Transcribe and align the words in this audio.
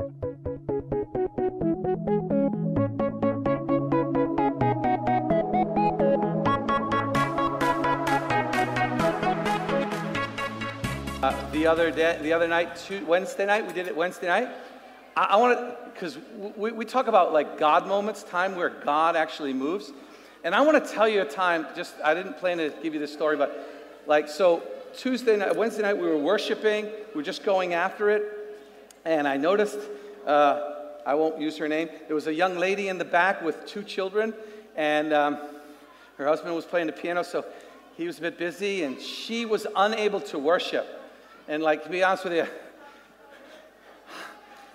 Uh, 0.00 0.06
the 11.52 11.66
other 11.66 11.90
day, 11.90 12.18
the 12.22 12.32
other 12.32 12.48
night, 12.48 12.74
two, 12.76 13.04
Wednesday 13.04 13.44
night, 13.44 13.66
we 13.66 13.74
did 13.74 13.88
it 13.88 13.94
Wednesday 13.94 14.26
night. 14.26 14.48
I, 15.14 15.24
I 15.24 15.36
want 15.36 15.58
to, 15.58 15.76
because 15.92 16.16
we, 16.56 16.72
we 16.72 16.86
talk 16.86 17.06
about 17.06 17.34
like 17.34 17.58
God 17.58 17.86
moments, 17.86 18.22
time 18.22 18.56
where 18.56 18.70
God 18.70 19.16
actually 19.16 19.52
moves. 19.52 19.92
And 20.44 20.54
I 20.54 20.62
want 20.62 20.82
to 20.82 20.90
tell 20.90 21.06
you 21.06 21.20
a 21.20 21.26
time, 21.26 21.66
just, 21.76 21.94
I 22.02 22.14
didn't 22.14 22.38
plan 22.38 22.56
to 22.56 22.72
give 22.82 22.94
you 22.94 23.00
this 23.00 23.12
story, 23.12 23.36
but 23.36 23.68
like, 24.06 24.30
so 24.30 24.62
Tuesday 24.96 25.36
night, 25.36 25.54
Wednesday 25.54 25.82
night, 25.82 25.98
we 25.98 26.08
were 26.08 26.16
worshiping, 26.16 26.86
we 26.86 27.16
were 27.16 27.22
just 27.22 27.44
going 27.44 27.74
after 27.74 28.08
it. 28.08 28.39
And 29.04 29.26
I 29.26 29.36
noticed, 29.36 29.78
uh, 30.26 30.74
I 31.06 31.14
won't 31.14 31.40
use 31.40 31.56
her 31.56 31.68
name, 31.68 31.88
there 32.06 32.14
was 32.14 32.26
a 32.26 32.34
young 32.34 32.58
lady 32.58 32.88
in 32.88 32.98
the 32.98 33.04
back 33.04 33.42
with 33.42 33.66
two 33.66 33.82
children, 33.82 34.34
and 34.76 35.12
um, 35.12 35.38
her 36.18 36.26
husband 36.26 36.54
was 36.54 36.64
playing 36.64 36.86
the 36.86 36.92
piano, 36.92 37.22
so 37.22 37.44
he 37.96 38.06
was 38.06 38.18
a 38.18 38.22
bit 38.22 38.38
busy, 38.38 38.82
and 38.82 39.00
she 39.00 39.46
was 39.46 39.66
unable 39.74 40.20
to 40.20 40.38
worship. 40.38 40.86
And 41.48 41.62
like 41.62 41.84
to 41.84 41.90
be 41.90 42.02
honest 42.02 42.24
with 42.24 42.34
you, 42.34 42.46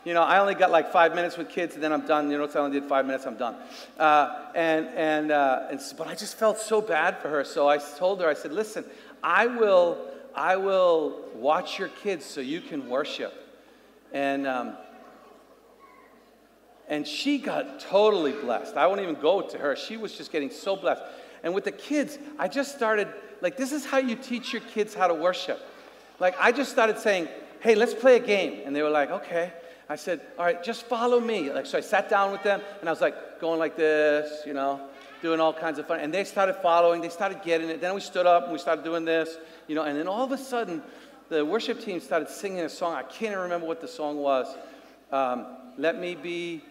you 0.03 0.13
know, 0.13 0.23
I 0.23 0.39
only 0.39 0.55
got 0.55 0.71
like 0.71 0.91
five 0.91 1.15
minutes 1.15 1.37
with 1.37 1.49
kids, 1.49 1.75
and 1.75 1.83
then 1.83 1.93
I'm 1.93 2.05
done. 2.05 2.29
You 2.29 2.37
know, 2.37 2.47
I 2.47 2.57
only 2.57 2.79
did 2.79 2.89
five 2.89 3.05
minutes, 3.05 3.25
I'm 3.25 3.37
done. 3.37 3.55
Uh, 3.97 4.49
and 4.53 4.87
and, 4.89 5.31
uh, 5.31 5.67
and 5.69 5.79
but 5.97 6.07
I 6.07 6.15
just 6.15 6.37
felt 6.37 6.57
so 6.59 6.81
bad 6.81 7.19
for 7.19 7.29
her, 7.29 7.43
so 7.43 7.67
I 7.67 7.77
told 7.77 8.21
her, 8.21 8.27
I 8.27 8.33
said, 8.33 8.51
listen, 8.51 8.85
I 9.23 9.47
will 9.47 9.97
I 10.35 10.57
will 10.57 11.21
watch 11.35 11.79
your 11.79 11.87
kids 11.87 12.25
so 12.25 12.41
you 12.41 12.61
can 12.61 12.89
worship. 12.89 13.44
And 14.15 14.47
um, 14.47 14.77
and 16.87 17.05
she 17.05 17.37
got 17.37 17.79
totally 17.79 18.31
blessed. 18.31 18.77
I 18.77 18.87
won't 18.87 19.01
even 19.01 19.15
go 19.15 19.41
to 19.41 19.57
her. 19.57 19.75
She 19.75 19.97
was 19.97 20.17
just 20.17 20.31
getting 20.31 20.49
so 20.49 20.75
blessed. 20.75 21.03
And 21.43 21.53
with 21.53 21.65
the 21.65 21.71
kids, 21.71 22.17
I 22.39 22.47
just 22.47 22.73
started 22.75 23.07
like 23.41 23.57
this 23.57 23.71
is 23.71 23.85
how 23.85 23.97
you 23.97 24.15
teach 24.15 24.53
your 24.53 24.61
kids 24.61 24.95
how 24.95 25.07
to 25.07 25.13
worship. 25.13 25.59
Like, 26.19 26.35
I 26.39 26.51
just 26.51 26.71
started 26.71 26.97
saying, 26.97 27.27
hey, 27.59 27.75
let's 27.75 27.93
play 27.93 28.15
a 28.15 28.19
game. 28.19 28.61
And 28.65 28.75
they 28.75 28.81
were 28.81 28.89
like, 28.89 29.11
okay. 29.11 29.51
I 29.89 29.97
said, 29.97 30.21
all 30.37 30.45
right, 30.45 30.63
just 30.63 30.83
follow 30.83 31.19
me. 31.19 31.51
Like, 31.51 31.65
so 31.65 31.77
I 31.77 31.81
sat 31.81 32.09
down 32.09 32.31
with 32.31 32.41
them 32.41 32.61
and 32.79 32.89
I 32.89 32.91
was 32.91 33.01
like 33.01 33.39
going 33.39 33.59
like 33.59 33.75
this, 33.75 34.45
you 34.45 34.53
know, 34.53 34.81
doing 35.21 35.39
all 35.39 35.53
kinds 35.53 35.77
of 35.77 35.87
fun. 35.87 35.99
And 35.99 36.13
they 36.13 36.23
started 36.23 36.55
following, 36.55 37.01
they 37.01 37.09
started 37.09 37.43
getting 37.43 37.69
it. 37.69 37.81
Then 37.81 37.93
we 37.93 38.01
stood 38.01 38.25
up 38.25 38.43
and 38.43 38.53
we 38.53 38.59
started 38.59 38.83
doing 38.83 39.05
this, 39.05 39.37
you 39.67 39.75
know, 39.75 39.83
and 39.83 39.97
then 39.97 40.07
all 40.07 40.23
of 40.23 40.31
a 40.31 40.37
sudden, 40.37 40.81
the 41.29 41.43
worship 41.43 41.81
team 41.81 41.99
started 41.99 42.29
singing 42.29 42.61
a 42.61 42.69
song. 42.69 42.93
I 42.93 43.03
can't 43.03 43.31
even 43.31 43.39
remember 43.39 43.67
what 43.67 43.81
the 43.81 43.87
song 43.87 44.17
was. 44.17 44.47
Um, 45.11 45.45
Let 45.77 45.99
me 45.99 46.15
be. 46.15 46.61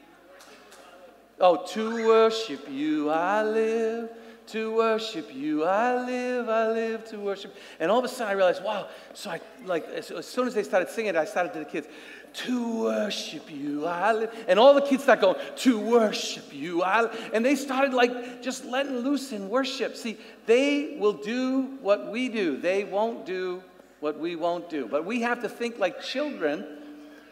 Oh, 1.41 1.66
to 1.66 2.06
worship 2.06 2.69
you 2.70 3.10
I 3.10 3.42
live 3.42 4.10
to 4.48 4.75
worship 4.75 5.34
you. 5.34 5.64
I 5.64 6.05
live, 6.05 6.48
I 6.48 6.69
live 6.69 7.05
to 7.10 7.19
worship. 7.19 7.55
And 7.80 7.91
all 7.91 7.98
of 7.98 8.05
a 8.05 8.08
sudden 8.08 8.28
I 8.30 8.32
realized, 8.32 8.62
wow. 8.62 8.88
So 9.14 9.30
I, 9.30 9.41
like, 9.64 9.86
as, 9.88 10.10
as 10.10 10.27
soon 10.27 10.47
as 10.47 10.55
they 10.55 10.62
started 10.62 10.91
singing, 10.91 11.16
I 11.16 11.25
started 11.25 11.52
to 11.55 11.60
the 11.60 11.64
kids, 11.64 11.88
to 12.34 12.82
worship 12.82 13.50
you, 13.50 13.86
I 13.86 14.12
live. 14.12 14.44
And 14.48 14.58
all 14.58 14.75
the 14.75 14.82
kids 14.82 15.05
start 15.05 15.20
going, 15.20 15.36
to 15.56 15.78
worship 15.78 16.52
you, 16.52 16.82
I 16.82 17.02
live. 17.02 17.30
And 17.32 17.44
they 17.44 17.55
started 17.55 17.94
like 17.94 18.42
just 18.42 18.64
letting 18.64 18.98
loose 18.98 19.32
in 19.32 19.48
worship. 19.48 19.97
See, 19.97 20.19
they 20.47 20.97
will 20.98 21.12
do 21.12 21.78
what 21.80 22.10
we 22.10 22.28
do. 22.28 22.56
They 22.56 22.84
won't 22.84 23.25
do 23.25 23.62
what 24.05 24.19
we 24.19 24.36
won't 24.36 24.69
do. 24.69 24.86
But 24.86 25.06
we 25.06 25.22
have 25.22 25.41
to 25.41 25.48
think 25.48 25.78
like 25.78 26.02
children 26.02 26.66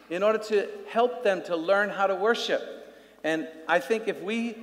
in 0.09 0.23
order 0.23 0.39
to 0.39 0.67
help 0.89 1.23
them 1.23 1.43
to 1.43 1.55
learn 1.55 1.91
how 1.91 2.07
to 2.07 2.15
worship. 2.15 2.63
And 3.23 3.47
I 3.69 3.79
think 3.79 4.09
if 4.09 4.23
we 4.23 4.57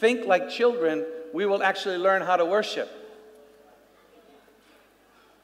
think 0.00 0.26
like 0.26 0.50
children, 0.50 1.06
we 1.32 1.46
will 1.46 1.62
actually 1.62 1.98
learn 1.98 2.22
how 2.22 2.36
to 2.36 2.44
worship. 2.44 2.90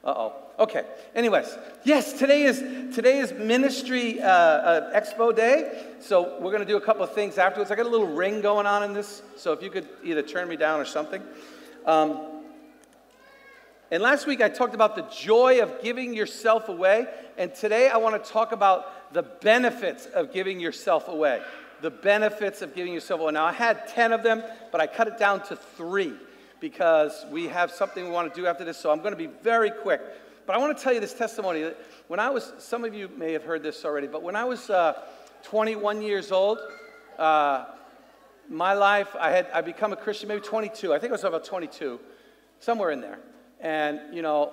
Uh 0.02 0.14
oh. 0.16 0.32
Okay. 0.58 0.84
Anyways, 1.14 1.56
yes, 1.84 2.18
today 2.18 2.42
is 2.42 2.58
today 2.92 3.18
is 3.18 3.30
Ministry 3.32 4.20
uh, 4.20 4.26
uh, 4.28 5.00
Expo 5.00 5.34
Day. 5.34 5.92
So 6.00 6.40
we're 6.40 6.50
going 6.50 6.66
to 6.66 6.72
do 6.72 6.76
a 6.76 6.80
couple 6.80 7.04
of 7.04 7.14
things 7.14 7.38
afterwards. 7.38 7.70
I 7.70 7.76
got 7.76 7.86
a 7.86 7.88
little 7.88 8.08
ring 8.08 8.40
going 8.40 8.66
on 8.66 8.82
in 8.82 8.94
this, 8.94 9.22
so 9.36 9.52
if 9.52 9.62
you 9.62 9.70
could 9.70 9.88
either 10.02 10.22
turn 10.22 10.48
me 10.48 10.56
down 10.56 10.80
or 10.80 10.84
something. 10.84 11.22
Um, 11.86 12.39
and 13.90 14.02
last 14.02 14.26
week 14.26 14.40
I 14.40 14.48
talked 14.48 14.74
about 14.74 14.96
the 14.96 15.02
joy 15.02 15.60
of 15.60 15.82
giving 15.82 16.14
yourself 16.14 16.68
away, 16.68 17.06
and 17.36 17.54
today 17.54 17.88
I 17.88 17.96
want 17.96 18.22
to 18.22 18.30
talk 18.30 18.52
about 18.52 19.12
the 19.12 19.22
benefits 19.22 20.06
of 20.06 20.32
giving 20.32 20.60
yourself 20.60 21.08
away 21.08 21.42
the 21.80 21.90
benefits 21.90 22.62
of 22.62 22.74
giving 22.74 22.92
yourself 22.92 23.20
away. 23.20 23.32
Now, 23.32 23.44
I 23.44 23.52
had 23.52 23.88
10 23.88 24.12
of 24.12 24.22
them, 24.22 24.42
but 24.70 24.80
I 24.80 24.86
cut 24.86 25.08
it 25.08 25.18
down 25.18 25.42
to 25.44 25.56
three 25.56 26.14
because 26.60 27.24
we 27.30 27.48
have 27.48 27.70
something 27.70 28.04
we 28.04 28.10
want 28.10 28.32
to 28.32 28.40
do 28.40 28.46
after 28.46 28.64
this, 28.64 28.76
so 28.76 28.90
I'm 28.90 28.98
going 28.98 29.12
to 29.12 29.16
be 29.16 29.30
very 29.42 29.70
quick. 29.70 30.00
But 30.46 30.56
I 30.56 30.58
want 30.58 30.76
to 30.76 30.82
tell 30.82 30.92
you 30.92 31.00
this 31.00 31.14
testimony. 31.14 31.62
That 31.62 31.78
when 32.08 32.20
I 32.20 32.28
was, 32.30 32.52
some 32.58 32.84
of 32.84 32.94
you 32.94 33.08
may 33.16 33.32
have 33.32 33.44
heard 33.44 33.62
this 33.62 33.84
already, 33.84 34.06
but 34.06 34.22
when 34.22 34.36
I 34.36 34.44
was 34.44 34.68
uh, 34.68 34.94
21 35.44 36.02
years 36.02 36.32
old, 36.32 36.58
uh, 37.18 37.66
my 38.48 38.72
life, 38.72 39.14
I 39.18 39.30
had 39.30 39.46
I 39.54 39.60
become 39.60 39.92
a 39.92 39.96
Christian 39.96 40.28
maybe 40.28 40.40
22. 40.40 40.92
I 40.92 40.98
think 40.98 41.10
I 41.10 41.14
was 41.14 41.24
about 41.24 41.44
22, 41.44 42.00
somewhere 42.58 42.90
in 42.90 43.00
there. 43.00 43.20
And 43.60 44.00
you 44.12 44.22
know, 44.22 44.52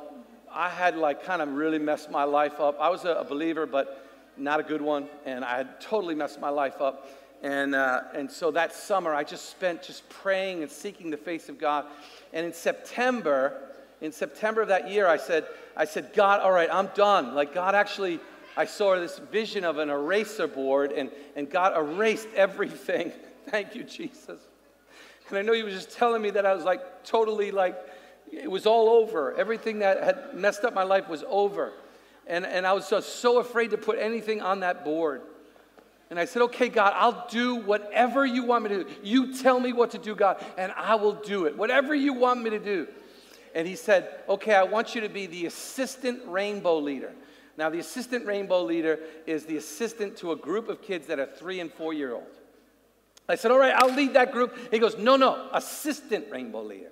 I 0.51 0.69
had 0.69 0.97
like 0.97 1.23
kind 1.23 1.41
of 1.41 1.50
really 1.50 1.79
messed 1.79 2.09
my 2.09 2.23
life 2.23 2.59
up. 2.59 2.79
I 2.79 2.90
was 2.90 3.06
a, 3.06 3.25
believer, 3.28 3.66
but 3.66 4.06
not 4.38 4.59
a 4.59 4.63
good 4.63 4.81
one, 4.81 5.07
and 5.25 5.44
I 5.44 5.57
had 5.57 5.81
totally 5.81 6.16
messed 6.16 6.40
my 6.40 6.50
life 6.50 6.81
up. 6.81 7.09
And, 7.44 7.75
uh, 7.75 8.01
and 8.16 8.31
so 8.31 8.51
that 8.51 8.73
summer, 8.73 9.13
I 9.13 9.23
just 9.23 9.50
spent 9.50 9.84
just 9.84 10.07
praying 10.09 10.63
and 10.63 10.72
seeking 10.72 11.12
the 11.12 11.17
face 11.17 11.50
of 11.50 11.59
God. 11.59 11.85
And 12.34 12.46
in 12.46 12.53
September, 12.53 13.53
in 14.01 14.12
September 14.12 14.62
of 14.62 14.69
that 14.69 14.90
year, 14.90 15.07
I 15.07 15.17
said, 15.17 15.46
I 15.75 15.85
said, 15.85 16.13
God, 16.13 16.41
all 16.41 16.51
right, 16.51 16.69
I'm 16.72 16.88
done. 16.96 17.35
Like 17.35 17.53
God 17.53 17.75
actually, 17.75 18.19
I 18.56 18.66
saw 18.66 18.96
this 18.96 19.19
vision 19.19 19.63
of 19.63 19.78
an 19.78 19.90
eraser 19.90 20.47
board, 20.47 20.91
and, 20.91 21.12
and 21.35 21.50
God 21.50 21.78
erased 21.78 22.28
everything. 22.35 23.12
Thank 23.50 23.75
you, 23.75 23.84
Jesus. 23.84 24.40
And 25.29 25.38
I 25.38 25.41
know 25.44 25.53
He 25.53 25.63
was 25.63 25.73
just 25.73 25.91
telling 25.91 26.22
me 26.22 26.31
that 26.31 26.46
I 26.46 26.53
was 26.53 26.63
like 26.63 27.03
totally 27.03 27.51
like, 27.51 27.75
it 28.32 28.50
was 28.50 28.66
all 28.66 28.90
over. 28.90 29.34
Everything 29.34 29.80
that 29.80 30.04
had 30.04 30.34
messed 30.34 30.64
up 30.64 30.74
my 30.74 30.84
life 30.84 31.08
was 31.08 31.24
over. 31.28 31.74
And, 32.28 32.46
and 32.46 32.68
I 32.68 32.74
was 32.74 32.90
just 32.90 33.18
so 33.18 33.40
afraid 33.40 33.72
to 33.72 33.78
put 33.78 33.98
anything 34.00 34.42
on 34.42 34.60
that 34.62 34.84
board. 34.84 35.22
And 36.10 36.20
I 36.20 36.26
said, 36.26 36.42
okay, 36.44 36.70
God, 36.70 36.94
I'll 36.96 37.28
do 37.30 37.56
whatever 37.56 38.26
you 38.26 38.44
want 38.44 38.64
me 38.64 38.70
to 38.70 38.84
do. 38.84 38.90
You 39.04 39.38
tell 39.38 39.60
me 39.60 39.74
what 39.74 39.92
to 39.92 39.98
do, 39.98 40.16
God, 40.16 40.44
and 40.58 40.72
I 40.76 40.96
will 40.96 41.14
do 41.14 41.46
it. 41.46 41.58
Whatever 41.58 41.94
you 41.94 42.14
want 42.14 42.42
me 42.42 42.50
to 42.52 42.60
do. 42.60 42.88
And 43.54 43.68
he 43.68 43.76
said, 43.76 44.10
okay, 44.30 44.54
I 44.54 44.64
want 44.64 44.96
you 44.96 45.02
to 45.02 45.09
be 45.09 45.26
the 45.26 45.48
assistant 45.48 46.22
rainbow 46.28 46.80
leader. 46.80 47.12
Now, 47.58 47.70
the 47.70 47.80
assistant 47.80 48.26
rainbow 48.26 48.64
leader 48.64 49.00
is 49.26 49.46
the 49.46 49.58
assistant 49.58 50.16
to 50.18 50.32
a 50.32 50.36
group 50.36 50.70
of 50.70 50.82
kids 50.82 51.08
that 51.08 51.20
are 51.20 51.26
three 51.26 51.59
and 51.59 51.74
four 51.74 51.92
year 51.92 52.14
old. 52.14 52.28
I 53.28 53.36
said, 53.36 53.52
all 53.52 53.58
right, 53.58 53.74
I'll 53.76 53.94
lead 53.94 54.14
that 54.14 54.32
group. 54.32 54.56
He 54.72 54.80
goes, 54.80 54.98
no, 54.98 55.18
no, 55.18 55.50
assistant 55.52 56.28
rainbow 56.32 56.62
leader. 56.62 56.92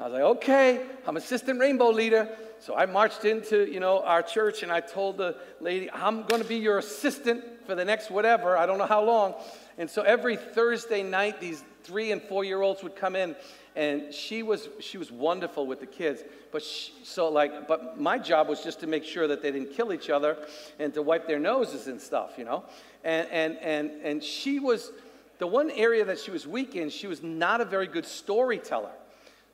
I 0.00 0.04
was 0.04 0.12
like, 0.12 0.22
okay, 0.22 0.86
I'm 1.06 1.16
assistant 1.16 1.60
rainbow 1.60 1.90
leader. 1.90 2.28
So 2.58 2.76
I 2.76 2.86
marched 2.86 3.24
into, 3.24 3.70
you 3.70 3.80
know, 3.80 4.02
our 4.02 4.22
church 4.22 4.62
and 4.62 4.70
I 4.70 4.80
told 4.80 5.16
the 5.16 5.36
lady, 5.60 5.90
I'm 5.90 6.22
going 6.24 6.42
to 6.42 6.48
be 6.48 6.56
your 6.56 6.78
assistant 6.78 7.44
for 7.66 7.74
the 7.74 7.84
next 7.84 8.10
whatever, 8.10 8.56
I 8.56 8.66
don't 8.66 8.78
know 8.78 8.86
how 8.86 9.04
long. 9.04 9.34
And 9.78 9.88
so 9.88 10.02
every 10.02 10.36
Thursday 10.36 11.02
night, 11.02 11.40
these 11.40 11.62
three 11.84 12.12
and 12.12 12.22
four 12.22 12.44
year 12.44 12.62
olds 12.62 12.82
would 12.82 12.96
come 12.96 13.16
in 13.16 13.34
and 13.74 14.12
she 14.12 14.42
was 14.42 14.68
she 14.80 14.98
was 14.98 15.10
wonderful 15.10 15.66
with 15.66 15.80
the 15.80 15.86
kids 15.86 16.22
but 16.52 16.62
she, 16.62 16.92
so 17.02 17.28
like 17.28 17.66
but 17.66 17.98
my 17.98 18.18
job 18.18 18.48
was 18.48 18.62
just 18.62 18.80
to 18.80 18.86
make 18.86 19.04
sure 19.04 19.26
that 19.26 19.42
they 19.42 19.50
didn't 19.50 19.72
kill 19.72 19.92
each 19.92 20.10
other 20.10 20.36
and 20.78 20.92
to 20.92 21.02
wipe 21.02 21.26
their 21.26 21.38
noses 21.38 21.86
and 21.86 22.00
stuff 22.00 22.32
you 22.36 22.44
know 22.44 22.62
and 23.02 23.26
and 23.30 23.56
and 23.58 23.90
and 24.02 24.22
she 24.22 24.58
was 24.58 24.92
the 25.38 25.46
one 25.46 25.70
area 25.70 26.04
that 26.04 26.18
she 26.20 26.30
was 26.30 26.46
weak 26.46 26.76
in 26.76 26.90
she 26.90 27.06
was 27.06 27.22
not 27.22 27.60
a 27.60 27.64
very 27.64 27.86
good 27.86 28.06
storyteller 28.06 28.92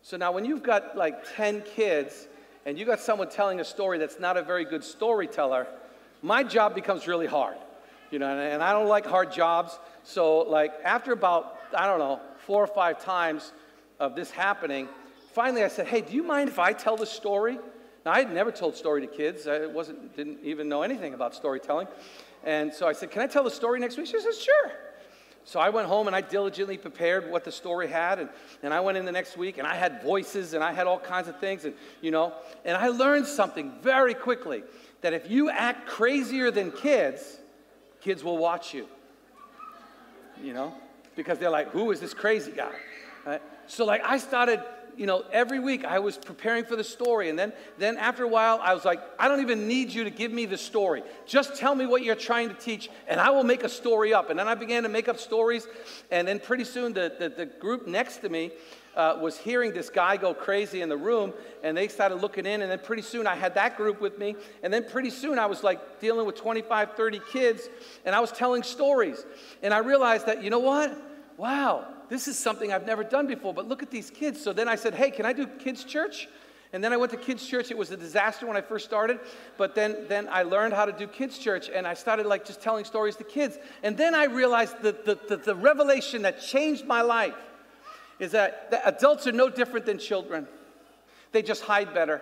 so 0.02 0.16
now 0.16 0.32
when 0.32 0.44
you've 0.44 0.62
got 0.62 0.96
like 0.96 1.36
10 1.36 1.62
kids 1.62 2.28
and 2.64 2.78
you 2.78 2.84
got 2.84 3.00
someone 3.00 3.28
telling 3.28 3.60
a 3.60 3.64
story 3.64 3.98
that's 3.98 4.20
not 4.20 4.36
a 4.36 4.42
very 4.42 4.64
good 4.64 4.84
storyteller, 4.84 5.66
my 6.22 6.42
job 6.42 6.74
becomes 6.74 7.06
really 7.06 7.26
hard. 7.26 7.56
You 8.10 8.18
know, 8.18 8.38
and 8.38 8.62
I 8.62 8.72
don't 8.72 8.88
like 8.88 9.04
hard 9.04 9.32
jobs. 9.32 9.78
So, 10.02 10.38
like, 10.38 10.72
after 10.82 11.12
about, 11.12 11.58
I 11.76 11.86
don't 11.86 11.98
know, 11.98 12.20
four 12.46 12.64
or 12.64 12.66
five 12.66 13.04
times 13.04 13.52
of 14.00 14.16
this 14.16 14.30
happening, 14.30 14.88
finally 15.32 15.62
I 15.62 15.68
said, 15.68 15.86
Hey, 15.86 16.00
do 16.00 16.14
you 16.14 16.22
mind 16.22 16.48
if 16.48 16.58
I 16.58 16.72
tell 16.72 16.96
the 16.96 17.06
story? 17.06 17.58
Now, 18.06 18.12
I 18.12 18.20
had 18.20 18.32
never 18.32 18.50
told 18.50 18.76
story 18.76 19.02
to 19.02 19.06
kids. 19.06 19.46
I 19.46 19.66
wasn't, 19.66 20.16
didn't 20.16 20.38
even 20.42 20.70
know 20.70 20.82
anything 20.82 21.12
about 21.12 21.34
storytelling. 21.34 21.88
And 22.44 22.72
so 22.72 22.88
I 22.88 22.94
said, 22.94 23.10
Can 23.10 23.20
I 23.20 23.26
tell 23.26 23.44
the 23.44 23.50
story 23.50 23.78
next 23.78 23.98
week? 23.98 24.06
She 24.06 24.18
says, 24.18 24.40
Sure. 24.40 24.72
So 25.48 25.58
I 25.58 25.70
went 25.70 25.88
home 25.88 26.08
and 26.08 26.14
I 26.14 26.20
diligently 26.20 26.76
prepared 26.76 27.30
what 27.30 27.42
the 27.42 27.50
story 27.50 27.88
had. 27.88 28.18
And, 28.18 28.28
and 28.62 28.74
I 28.74 28.80
went 28.80 28.98
in 28.98 29.06
the 29.06 29.12
next 29.12 29.38
week 29.38 29.56
and 29.56 29.66
I 29.66 29.76
had 29.76 30.02
voices 30.02 30.52
and 30.52 30.62
I 30.62 30.74
had 30.74 30.86
all 30.86 30.98
kinds 30.98 31.26
of 31.26 31.40
things. 31.40 31.64
And, 31.64 31.72
you 32.02 32.10
know, 32.10 32.34
and 32.66 32.76
I 32.76 32.88
learned 32.88 33.26
something 33.26 33.72
very 33.80 34.12
quickly 34.12 34.62
that 35.00 35.14
if 35.14 35.30
you 35.30 35.48
act 35.48 35.88
crazier 35.88 36.50
than 36.50 36.70
kids, 36.70 37.38
kids 38.02 38.22
will 38.22 38.36
watch 38.36 38.74
you. 38.74 38.86
You 40.42 40.52
know? 40.52 40.74
Because 41.16 41.38
they're 41.38 41.48
like, 41.48 41.70
who 41.70 41.90
is 41.92 41.98
this 41.98 42.12
crazy 42.12 42.52
guy? 42.52 42.74
Right? 43.24 43.40
So, 43.68 43.86
like, 43.86 44.02
I 44.04 44.18
started 44.18 44.62
you 44.98 45.06
know, 45.06 45.24
every 45.32 45.60
week 45.60 45.84
I 45.84 46.00
was 46.00 46.18
preparing 46.18 46.64
for 46.64 46.74
the 46.74 46.82
story. 46.82 47.30
And 47.30 47.38
then, 47.38 47.52
then 47.78 47.96
after 47.96 48.24
a 48.24 48.28
while, 48.28 48.58
I 48.60 48.74
was 48.74 48.84
like, 48.84 49.00
I 49.18 49.28
don't 49.28 49.40
even 49.40 49.68
need 49.68 49.90
you 49.90 50.02
to 50.04 50.10
give 50.10 50.32
me 50.32 50.44
the 50.44 50.58
story. 50.58 51.04
Just 51.24 51.54
tell 51.54 51.74
me 51.74 51.86
what 51.86 52.02
you're 52.02 52.16
trying 52.16 52.48
to 52.48 52.54
teach, 52.54 52.90
and 53.06 53.20
I 53.20 53.30
will 53.30 53.44
make 53.44 53.62
a 53.62 53.68
story 53.68 54.12
up. 54.12 54.28
And 54.28 54.38
then 54.38 54.48
I 54.48 54.56
began 54.56 54.82
to 54.82 54.88
make 54.88 55.08
up 55.08 55.18
stories. 55.18 55.68
And 56.10 56.26
then 56.26 56.40
pretty 56.40 56.64
soon, 56.64 56.92
the, 56.92 57.14
the, 57.16 57.28
the 57.28 57.46
group 57.46 57.86
next 57.86 58.18
to 58.18 58.28
me 58.28 58.50
uh, 58.96 59.16
was 59.20 59.38
hearing 59.38 59.72
this 59.72 59.88
guy 59.88 60.16
go 60.16 60.34
crazy 60.34 60.80
in 60.80 60.88
the 60.88 60.96
room, 60.96 61.32
and 61.62 61.76
they 61.76 61.86
started 61.86 62.16
looking 62.16 62.44
in. 62.44 62.62
And 62.62 62.70
then 62.70 62.80
pretty 62.80 63.02
soon, 63.02 63.28
I 63.28 63.36
had 63.36 63.54
that 63.54 63.76
group 63.76 64.00
with 64.00 64.18
me. 64.18 64.34
And 64.64 64.72
then 64.72 64.84
pretty 64.84 65.10
soon, 65.10 65.38
I 65.38 65.46
was 65.46 65.62
like 65.62 66.00
dealing 66.00 66.26
with 66.26 66.34
25, 66.34 66.94
30 66.96 67.20
kids, 67.32 67.68
and 68.04 68.16
I 68.16 68.20
was 68.20 68.32
telling 68.32 68.64
stories. 68.64 69.24
And 69.62 69.72
I 69.72 69.78
realized 69.78 70.26
that, 70.26 70.42
you 70.42 70.50
know 70.50 70.58
what? 70.58 71.04
Wow, 71.38 71.86
this 72.08 72.26
is 72.26 72.36
something 72.36 72.72
I've 72.72 72.84
never 72.84 73.04
done 73.04 73.28
before, 73.28 73.54
but 73.54 73.68
look 73.68 73.82
at 73.82 73.92
these 73.92 74.10
kids. 74.10 74.42
So 74.42 74.52
then 74.52 74.68
I 74.68 74.74
said, 74.74 74.92
hey, 74.92 75.12
can 75.12 75.24
I 75.24 75.32
do 75.32 75.46
kids' 75.46 75.84
church? 75.84 76.28
And 76.72 76.82
then 76.82 76.92
I 76.92 76.96
went 76.96 77.12
to 77.12 77.16
kids' 77.16 77.46
church. 77.46 77.70
It 77.70 77.78
was 77.78 77.92
a 77.92 77.96
disaster 77.96 78.44
when 78.44 78.56
I 78.56 78.60
first 78.60 78.84
started, 78.84 79.20
but 79.56 79.76
then, 79.76 80.06
then 80.08 80.28
I 80.30 80.42
learned 80.42 80.74
how 80.74 80.84
to 80.84 80.92
do 80.92 81.06
kids' 81.06 81.38
church, 81.38 81.70
and 81.72 81.86
I 81.86 81.94
started 81.94 82.26
like 82.26 82.44
just 82.44 82.60
telling 82.60 82.84
stories 82.84 83.14
to 83.16 83.24
kids. 83.24 83.56
And 83.84 83.96
then 83.96 84.16
I 84.16 84.24
realized 84.24 84.82
that 84.82 85.04
the, 85.04 85.16
the, 85.28 85.36
the 85.36 85.54
revelation 85.54 86.22
that 86.22 86.42
changed 86.42 86.86
my 86.86 87.02
life 87.02 87.36
is 88.18 88.32
that, 88.32 88.72
that 88.72 88.82
adults 88.84 89.28
are 89.28 89.32
no 89.32 89.48
different 89.48 89.86
than 89.86 89.98
children. 89.98 90.48
They 91.30 91.42
just 91.42 91.62
hide 91.62 91.94
better. 91.94 92.20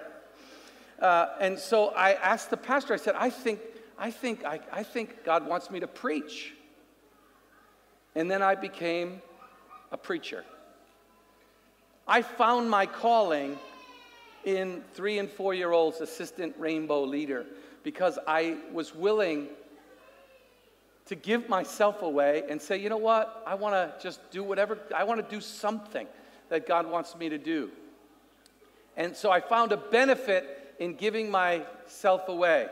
Uh, 1.01 1.29
and 1.41 1.59
so 1.59 1.89
I 1.89 2.12
asked 2.12 2.51
the 2.51 2.59
pastor, 2.59 2.93
I 2.93 2.99
said, 2.99 3.15
I 3.17 3.31
think, 3.31 3.61
I 3.99 4.11
think, 4.11 4.45
I, 4.45 4.61
I 4.71 4.83
think 4.83 5.25
God 5.25 5.47
wants 5.47 5.71
me 5.71 5.81
to 5.81 5.87
preach. 5.87 6.53
And 8.17 8.31
then 8.31 8.43
I 8.43 8.55
became 8.55 9.21
a 9.93 9.97
preacher. 9.99 10.43
I 12.09 12.23
found 12.23 12.71
my 12.71 12.87
calling 12.87 13.59
in 14.45 14.83
three 14.95 15.19
and 15.19 15.29
four 15.29 15.53
year 15.53 15.71
olds 15.71 16.01
assistant 16.01 16.55
rainbow 16.59 17.05
leader 17.05 17.45
because 17.83 18.19
I 18.27 18.57
was 18.73 18.95
willing 18.95 19.49
to 21.07 21.15
give 21.15 21.49
myself 21.49 22.03
away 22.03 22.45
and 22.49 22.61
say, 22.61 22.79
you 22.79 22.89
know 22.89 22.97
what, 22.97 23.45
I 23.47 23.55
want 23.55 23.75
to 23.75 24.03
just 24.03 24.31
do 24.31 24.43
whatever, 24.43 24.79
I 24.97 25.05
want 25.05 25.23
to 25.23 25.35
do 25.35 25.41
something 25.41 26.07
that 26.49 26.67
God 26.67 26.91
wants 26.91 27.15
me 27.17 27.29
to 27.29 27.39
do. 27.39 27.71
And 28.97 29.15
so 29.15 29.31
I 29.31 29.41
found 29.41 29.73
a 29.73 29.77
benefit 29.77 30.75
in 30.79 30.95
giving 30.95 31.31
myself 31.31 32.29
away. 32.29 32.67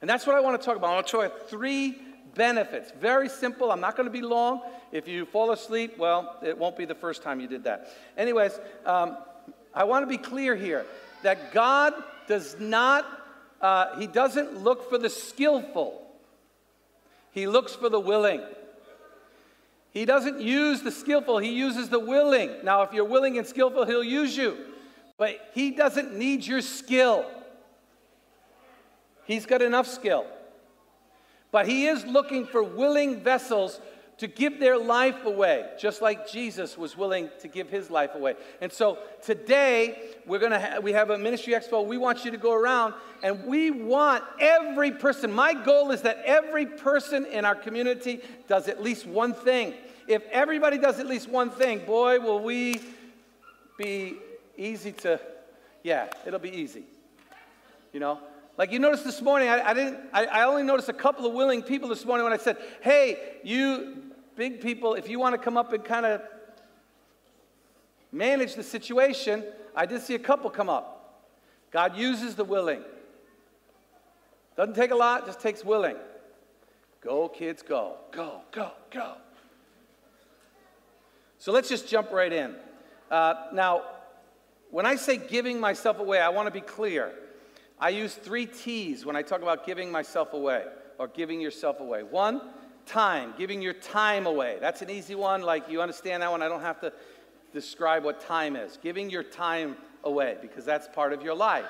And 0.00 0.10
that's 0.10 0.26
what 0.26 0.34
I 0.34 0.40
want 0.40 0.60
to 0.60 0.64
talk 0.66 0.76
about. 0.76 0.90
I 0.90 0.94
want 0.94 1.06
to 1.06 1.10
show 1.10 1.22
you 1.22 1.30
three 1.46 1.98
benefits. 2.36 2.92
Very 3.00 3.28
simple. 3.28 3.72
I'm 3.72 3.80
not 3.80 3.96
going 3.96 4.06
to 4.06 4.12
be 4.12 4.22
long. 4.22 4.60
If 4.92 5.08
you 5.08 5.24
fall 5.24 5.50
asleep, 5.50 5.98
well, 5.98 6.36
it 6.42 6.56
won't 6.56 6.76
be 6.76 6.84
the 6.84 6.94
first 6.94 7.22
time 7.22 7.40
you 7.40 7.48
did 7.48 7.64
that. 7.64 7.88
Anyways, 8.16 8.58
um, 8.84 9.16
I 9.74 9.84
want 9.84 10.02
to 10.02 10.06
be 10.06 10.18
clear 10.18 10.54
here 10.54 10.86
that 11.22 11.52
God 11.52 11.94
does 12.28 12.58
not, 12.60 13.06
uh, 13.60 13.98
He 13.98 14.06
doesn't 14.06 14.62
look 14.62 14.88
for 14.88 14.98
the 14.98 15.10
skillful, 15.10 16.02
He 17.32 17.46
looks 17.46 17.74
for 17.74 17.88
the 17.88 18.00
willing. 18.00 18.42
He 19.90 20.04
doesn't 20.04 20.42
use 20.42 20.82
the 20.82 20.92
skillful, 20.92 21.38
He 21.38 21.52
uses 21.52 21.88
the 21.88 21.98
willing. 21.98 22.50
Now, 22.62 22.82
if 22.82 22.92
you're 22.92 23.04
willing 23.04 23.38
and 23.38 23.46
skillful, 23.46 23.86
He'll 23.86 24.04
use 24.04 24.36
you. 24.36 24.56
But 25.18 25.50
He 25.54 25.70
doesn't 25.70 26.14
need 26.14 26.46
your 26.46 26.60
skill, 26.60 27.26
He's 29.24 29.46
got 29.46 29.62
enough 29.62 29.88
skill. 29.88 30.26
But 31.56 31.66
he 31.66 31.86
is 31.86 32.04
looking 32.04 32.44
for 32.44 32.62
willing 32.62 33.20
vessels 33.20 33.80
to 34.18 34.26
give 34.26 34.60
their 34.60 34.76
life 34.76 35.24
away, 35.24 35.64
just 35.80 36.02
like 36.02 36.30
Jesus 36.30 36.76
was 36.76 36.98
willing 36.98 37.30
to 37.40 37.48
give 37.48 37.70
his 37.70 37.90
life 37.90 38.14
away. 38.14 38.34
And 38.60 38.70
so 38.70 38.98
today 39.22 39.98
we're 40.26 40.38
gonna 40.38 40.60
ha- 40.60 40.80
we 40.80 40.92
have 40.92 41.08
a 41.08 41.16
ministry 41.16 41.54
expo. 41.54 41.86
We 41.86 41.96
want 41.96 42.26
you 42.26 42.30
to 42.30 42.36
go 42.36 42.52
around, 42.52 42.92
and 43.22 43.46
we 43.46 43.70
want 43.70 44.22
every 44.38 44.90
person. 44.90 45.32
My 45.32 45.54
goal 45.54 45.92
is 45.92 46.02
that 46.02 46.20
every 46.26 46.66
person 46.66 47.24
in 47.24 47.46
our 47.46 47.54
community 47.54 48.20
does 48.48 48.68
at 48.68 48.82
least 48.82 49.06
one 49.06 49.32
thing. 49.32 49.72
If 50.06 50.24
everybody 50.30 50.76
does 50.76 51.00
at 51.00 51.06
least 51.06 51.26
one 51.26 51.48
thing, 51.48 51.86
boy, 51.86 52.20
will 52.20 52.40
we 52.40 52.82
be 53.78 54.18
easy 54.58 54.92
to. 54.92 55.18
Yeah, 55.82 56.08
it'll 56.26 56.38
be 56.38 56.54
easy. 56.54 56.82
You 57.94 58.00
know, 58.00 58.20
like 58.58 58.72
you 58.72 58.78
noticed 58.78 59.04
this 59.04 59.20
morning, 59.20 59.48
I, 59.48 59.70
I 59.70 59.74
didn't. 59.74 59.98
I, 60.12 60.24
I, 60.26 60.44
only 60.44 60.62
noticed 60.62 60.88
a 60.88 60.94
couple 60.94 61.26
of 61.26 61.34
willing 61.34 61.62
people 61.62 61.88
this 61.88 62.04
morning 62.04 62.24
when 62.24 62.32
I 62.32 62.38
said, 62.38 62.56
"Hey, 62.80 63.18
you 63.44 64.02
big 64.34 64.60
people, 64.60 64.94
if 64.94 65.08
you 65.08 65.18
want 65.18 65.34
to 65.34 65.38
come 65.38 65.56
up 65.56 65.72
and 65.72 65.84
kind 65.84 66.06
of 66.06 66.22
manage 68.12 68.54
the 68.54 68.62
situation," 68.62 69.44
I 69.74 69.84
did 69.84 70.00
see 70.00 70.14
a 70.14 70.18
couple 70.18 70.48
come 70.48 70.70
up. 70.70 71.26
God 71.70 71.96
uses 71.96 72.34
the 72.34 72.44
willing. 72.44 72.82
Doesn't 74.56 74.74
take 74.74 74.90
a 74.90 74.96
lot, 74.96 75.26
just 75.26 75.40
takes 75.40 75.62
willing. 75.62 75.96
Go, 77.02 77.28
kids, 77.28 77.62
go, 77.62 77.96
go, 78.10 78.40
go, 78.52 78.70
go. 78.90 79.14
So 81.38 81.52
let's 81.52 81.68
just 81.68 81.86
jump 81.86 82.10
right 82.10 82.32
in. 82.32 82.54
Uh, 83.10 83.34
now, 83.52 83.82
when 84.70 84.86
I 84.86 84.96
say 84.96 85.18
giving 85.18 85.60
myself 85.60 85.98
away, 85.98 86.20
I 86.20 86.30
want 86.30 86.46
to 86.46 86.50
be 86.50 86.62
clear. 86.62 87.12
I 87.78 87.90
use 87.90 88.14
three 88.14 88.46
T's 88.46 89.04
when 89.04 89.16
I 89.16 89.22
talk 89.22 89.42
about 89.42 89.66
giving 89.66 89.92
myself 89.92 90.32
away 90.32 90.64
or 90.98 91.08
giving 91.08 91.40
yourself 91.40 91.80
away. 91.80 92.02
One, 92.02 92.40
time, 92.86 93.34
giving 93.36 93.60
your 93.60 93.74
time 93.74 94.26
away. 94.26 94.58
That's 94.60 94.80
an 94.80 94.90
easy 94.90 95.14
one. 95.14 95.42
Like, 95.42 95.68
you 95.68 95.82
understand 95.82 96.22
that 96.22 96.30
one? 96.30 96.42
I 96.42 96.48
don't 96.48 96.62
have 96.62 96.80
to 96.80 96.92
describe 97.52 98.04
what 98.04 98.20
time 98.20 98.56
is. 98.56 98.78
Giving 98.82 99.10
your 99.10 99.22
time 99.22 99.76
away 100.04 100.36
because 100.40 100.64
that's 100.64 100.88
part 100.88 101.12
of 101.12 101.22
your 101.22 101.34
life. 101.34 101.66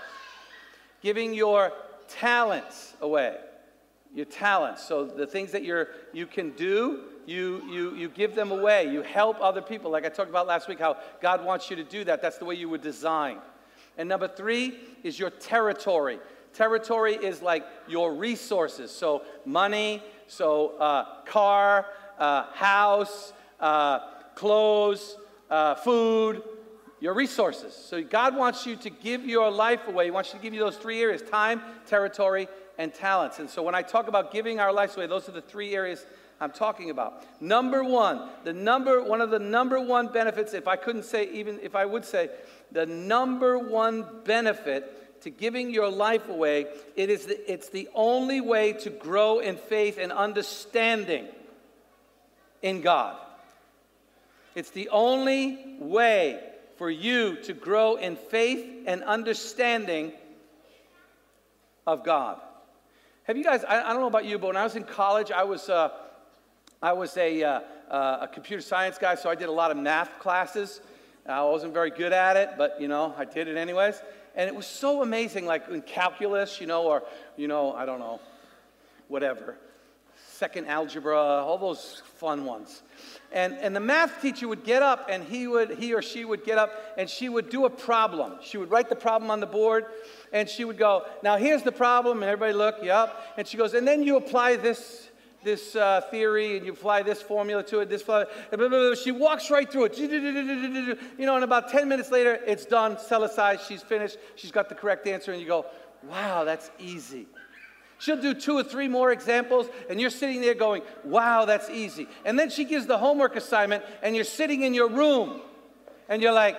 Giving 1.02 1.34
your 1.34 1.72
talents 2.08 2.94
away. 3.00 3.36
Your 4.14 4.26
talents. 4.26 4.86
So, 4.86 5.04
the 5.04 5.26
things 5.26 5.52
that 5.52 5.64
you're, 5.64 5.88
you 6.12 6.26
can 6.26 6.50
do, 6.50 7.04
you, 7.26 7.62
you, 7.68 7.94
you 7.96 8.08
give 8.08 8.34
them 8.34 8.52
away. 8.52 8.90
You 8.90 9.02
help 9.02 9.38
other 9.40 9.60
people. 9.60 9.90
Like 9.90 10.04
I 10.04 10.08
talked 10.08 10.30
about 10.30 10.46
last 10.46 10.68
week, 10.68 10.78
how 10.78 10.96
God 11.20 11.44
wants 11.44 11.68
you 11.70 11.76
to 11.76 11.84
do 11.84 12.04
that. 12.04 12.22
That's 12.22 12.38
the 12.38 12.44
way 12.44 12.54
you 12.54 12.68
were 12.68 12.78
designed. 12.78 13.40
And 13.96 14.08
number 14.08 14.28
three 14.28 14.74
is 15.02 15.18
your 15.18 15.30
territory. 15.30 16.18
Territory 16.52 17.14
is 17.14 17.42
like 17.42 17.66
your 17.88 18.14
resources. 18.14 18.90
So, 18.90 19.22
money, 19.44 20.02
so 20.26 20.76
uh, 20.78 21.22
car, 21.24 21.86
uh, 22.18 22.44
house, 22.52 23.32
uh, 23.60 24.00
clothes, 24.34 25.16
uh, 25.50 25.74
food, 25.76 26.42
your 27.00 27.14
resources. 27.14 27.74
So, 27.74 28.02
God 28.02 28.36
wants 28.36 28.66
you 28.66 28.76
to 28.76 28.90
give 28.90 29.24
your 29.24 29.50
life 29.50 29.86
away. 29.86 30.06
He 30.06 30.10
wants 30.10 30.32
you 30.32 30.38
to 30.38 30.42
give 30.42 30.54
you 30.54 30.60
those 30.60 30.76
three 30.76 31.00
areas 31.00 31.22
time, 31.22 31.60
territory, 31.86 32.48
and 32.78 32.92
talents. 32.92 33.38
And 33.38 33.48
so, 33.48 33.62
when 33.62 33.74
I 33.74 33.82
talk 33.82 34.08
about 34.08 34.32
giving 34.32 34.60
our 34.60 34.72
lives 34.72 34.96
away, 34.96 35.06
those 35.06 35.28
are 35.28 35.32
the 35.32 35.42
three 35.42 35.74
areas 35.74 36.06
I'm 36.40 36.52
talking 36.52 36.90
about. 36.90 37.24
Number 37.40 37.82
one, 37.82 38.28
the 38.44 38.52
number, 38.52 39.02
one 39.02 39.20
of 39.20 39.30
the 39.30 39.38
number 39.38 39.80
one 39.80 40.08
benefits, 40.08 40.52
if 40.52 40.68
I 40.68 40.76
couldn't 40.76 41.04
say, 41.04 41.30
even 41.32 41.58
if 41.62 41.74
I 41.74 41.86
would 41.86 42.04
say, 42.04 42.30
the 42.72 42.84
number 42.84 43.58
one 43.58 44.04
benefit 44.24 45.22
to 45.22 45.30
giving 45.30 45.70
your 45.70 45.90
life 45.90 46.28
away. 46.28 46.66
It 46.94 47.10
is 47.10 47.26
the, 47.26 47.52
it's 47.52 47.68
the 47.68 47.88
only 47.94 48.40
way 48.40 48.74
to 48.74 48.90
grow 48.90 49.40
in 49.40 49.56
faith 49.56 49.98
and 49.98 50.12
understanding 50.12 51.26
in 52.62 52.80
God. 52.80 53.16
It's 54.54 54.70
the 54.70 54.88
only 54.90 55.76
way 55.78 56.40
for 56.76 56.90
you 56.90 57.36
to 57.42 57.54
grow 57.54 57.96
in 57.96 58.16
faith 58.16 58.84
and 58.86 59.02
understanding 59.02 60.12
of 61.86 62.04
God. 62.04 62.40
Have 63.24 63.36
you 63.36 63.44
guys, 63.44 63.64
I, 63.64 63.80
I 63.82 63.92
don't 63.92 64.00
know 64.00 64.06
about 64.06 64.26
you, 64.26 64.38
but 64.38 64.48
when 64.48 64.56
I 64.56 64.64
was 64.64 64.76
in 64.76 64.84
college, 64.84 65.32
I 65.32 65.44
was, 65.44 65.68
uh, 65.68 65.90
I 66.86 66.92
was 66.92 67.16
a, 67.16 67.42
uh, 67.42 67.60
uh, 67.90 68.18
a 68.20 68.28
computer 68.28 68.62
science 68.62 68.96
guy, 68.96 69.16
so 69.16 69.28
I 69.28 69.34
did 69.34 69.48
a 69.48 69.52
lot 69.52 69.72
of 69.72 69.76
math 69.76 70.20
classes. 70.20 70.80
I 71.26 71.42
wasn't 71.42 71.74
very 71.74 71.90
good 71.90 72.12
at 72.12 72.36
it, 72.36 72.50
but 72.56 72.80
you 72.80 72.86
know, 72.86 73.12
I 73.18 73.24
did 73.24 73.48
it 73.48 73.56
anyways. 73.56 74.00
And 74.36 74.46
it 74.48 74.54
was 74.54 74.68
so 74.68 75.02
amazing, 75.02 75.46
like 75.46 75.68
in 75.68 75.82
calculus, 75.82 76.60
you 76.60 76.68
know, 76.68 76.84
or, 76.84 77.02
you 77.36 77.48
know, 77.48 77.72
I 77.72 77.86
don't 77.86 77.98
know, 77.98 78.20
whatever. 79.08 79.56
Second 80.28 80.68
algebra, 80.68 81.18
all 81.18 81.58
those 81.58 82.04
fun 82.18 82.44
ones. 82.44 82.84
And, 83.32 83.54
and 83.54 83.74
the 83.74 83.80
math 83.80 84.22
teacher 84.22 84.46
would 84.46 84.62
get 84.62 84.84
up 84.84 85.08
and 85.10 85.24
he, 85.24 85.48
would, 85.48 85.78
he 85.78 85.92
or 85.92 86.02
she 86.02 86.24
would 86.24 86.44
get 86.44 86.56
up 86.56 86.70
and 86.96 87.10
she 87.10 87.28
would 87.28 87.50
do 87.50 87.64
a 87.64 87.70
problem. 87.70 88.34
She 88.44 88.58
would 88.58 88.70
write 88.70 88.88
the 88.88 88.94
problem 88.94 89.32
on 89.32 89.40
the 89.40 89.46
board 89.46 89.86
and 90.32 90.48
she 90.48 90.64
would 90.64 90.78
go, 90.78 91.04
Now 91.24 91.36
here's 91.36 91.64
the 91.64 91.72
problem. 91.72 92.22
And 92.22 92.30
everybody 92.30 92.52
look, 92.52 92.76
yep. 92.80 93.12
And 93.36 93.48
she 93.48 93.56
goes, 93.56 93.74
And 93.74 93.88
then 93.88 94.04
you 94.04 94.16
apply 94.16 94.54
this 94.54 95.05
this 95.46 95.74
uh, 95.74 96.02
theory 96.10 96.58
and 96.58 96.66
you 96.66 96.72
apply 96.72 97.02
this 97.02 97.22
formula 97.22 97.62
to 97.62 97.80
it, 97.80 97.88
this 97.88 98.02
formula, 98.02 98.30
blah, 98.50 98.68
blah, 98.68 98.68
blah, 98.68 98.94
she 98.94 99.12
walks 99.12 99.50
right 99.50 99.70
through 99.70 99.84
it. 99.84 99.96
You 99.98 101.24
know, 101.24 101.36
and 101.36 101.44
about 101.44 101.70
10 101.70 101.88
minutes 101.88 102.10
later, 102.10 102.38
it's 102.46 102.66
done, 102.66 102.98
aside, 103.22 103.60
she's 103.66 103.82
finished, 103.82 104.18
she's 104.34 104.50
got 104.50 104.68
the 104.68 104.74
correct 104.74 105.06
answer, 105.06 105.32
and 105.32 105.40
you 105.40 105.46
go, 105.46 105.64
wow, 106.02 106.44
that's 106.44 106.70
easy. 106.78 107.26
She'll 107.98 108.20
do 108.20 108.34
two 108.34 108.54
or 108.54 108.62
three 108.62 108.88
more 108.88 109.10
examples, 109.10 109.68
and 109.88 109.98
you're 109.98 110.10
sitting 110.10 110.42
there 110.42 110.54
going, 110.54 110.82
Wow, 111.02 111.46
that's 111.46 111.70
easy. 111.70 112.08
And 112.26 112.38
then 112.38 112.50
she 112.50 112.64
gives 112.64 112.86
the 112.86 112.98
homework 112.98 113.36
assignment, 113.36 113.84
and 114.02 114.14
you're 114.14 114.24
sitting 114.24 114.64
in 114.64 114.74
your 114.74 114.90
room, 114.90 115.40
and 116.08 116.20
you're 116.20 116.34
like, 116.34 116.58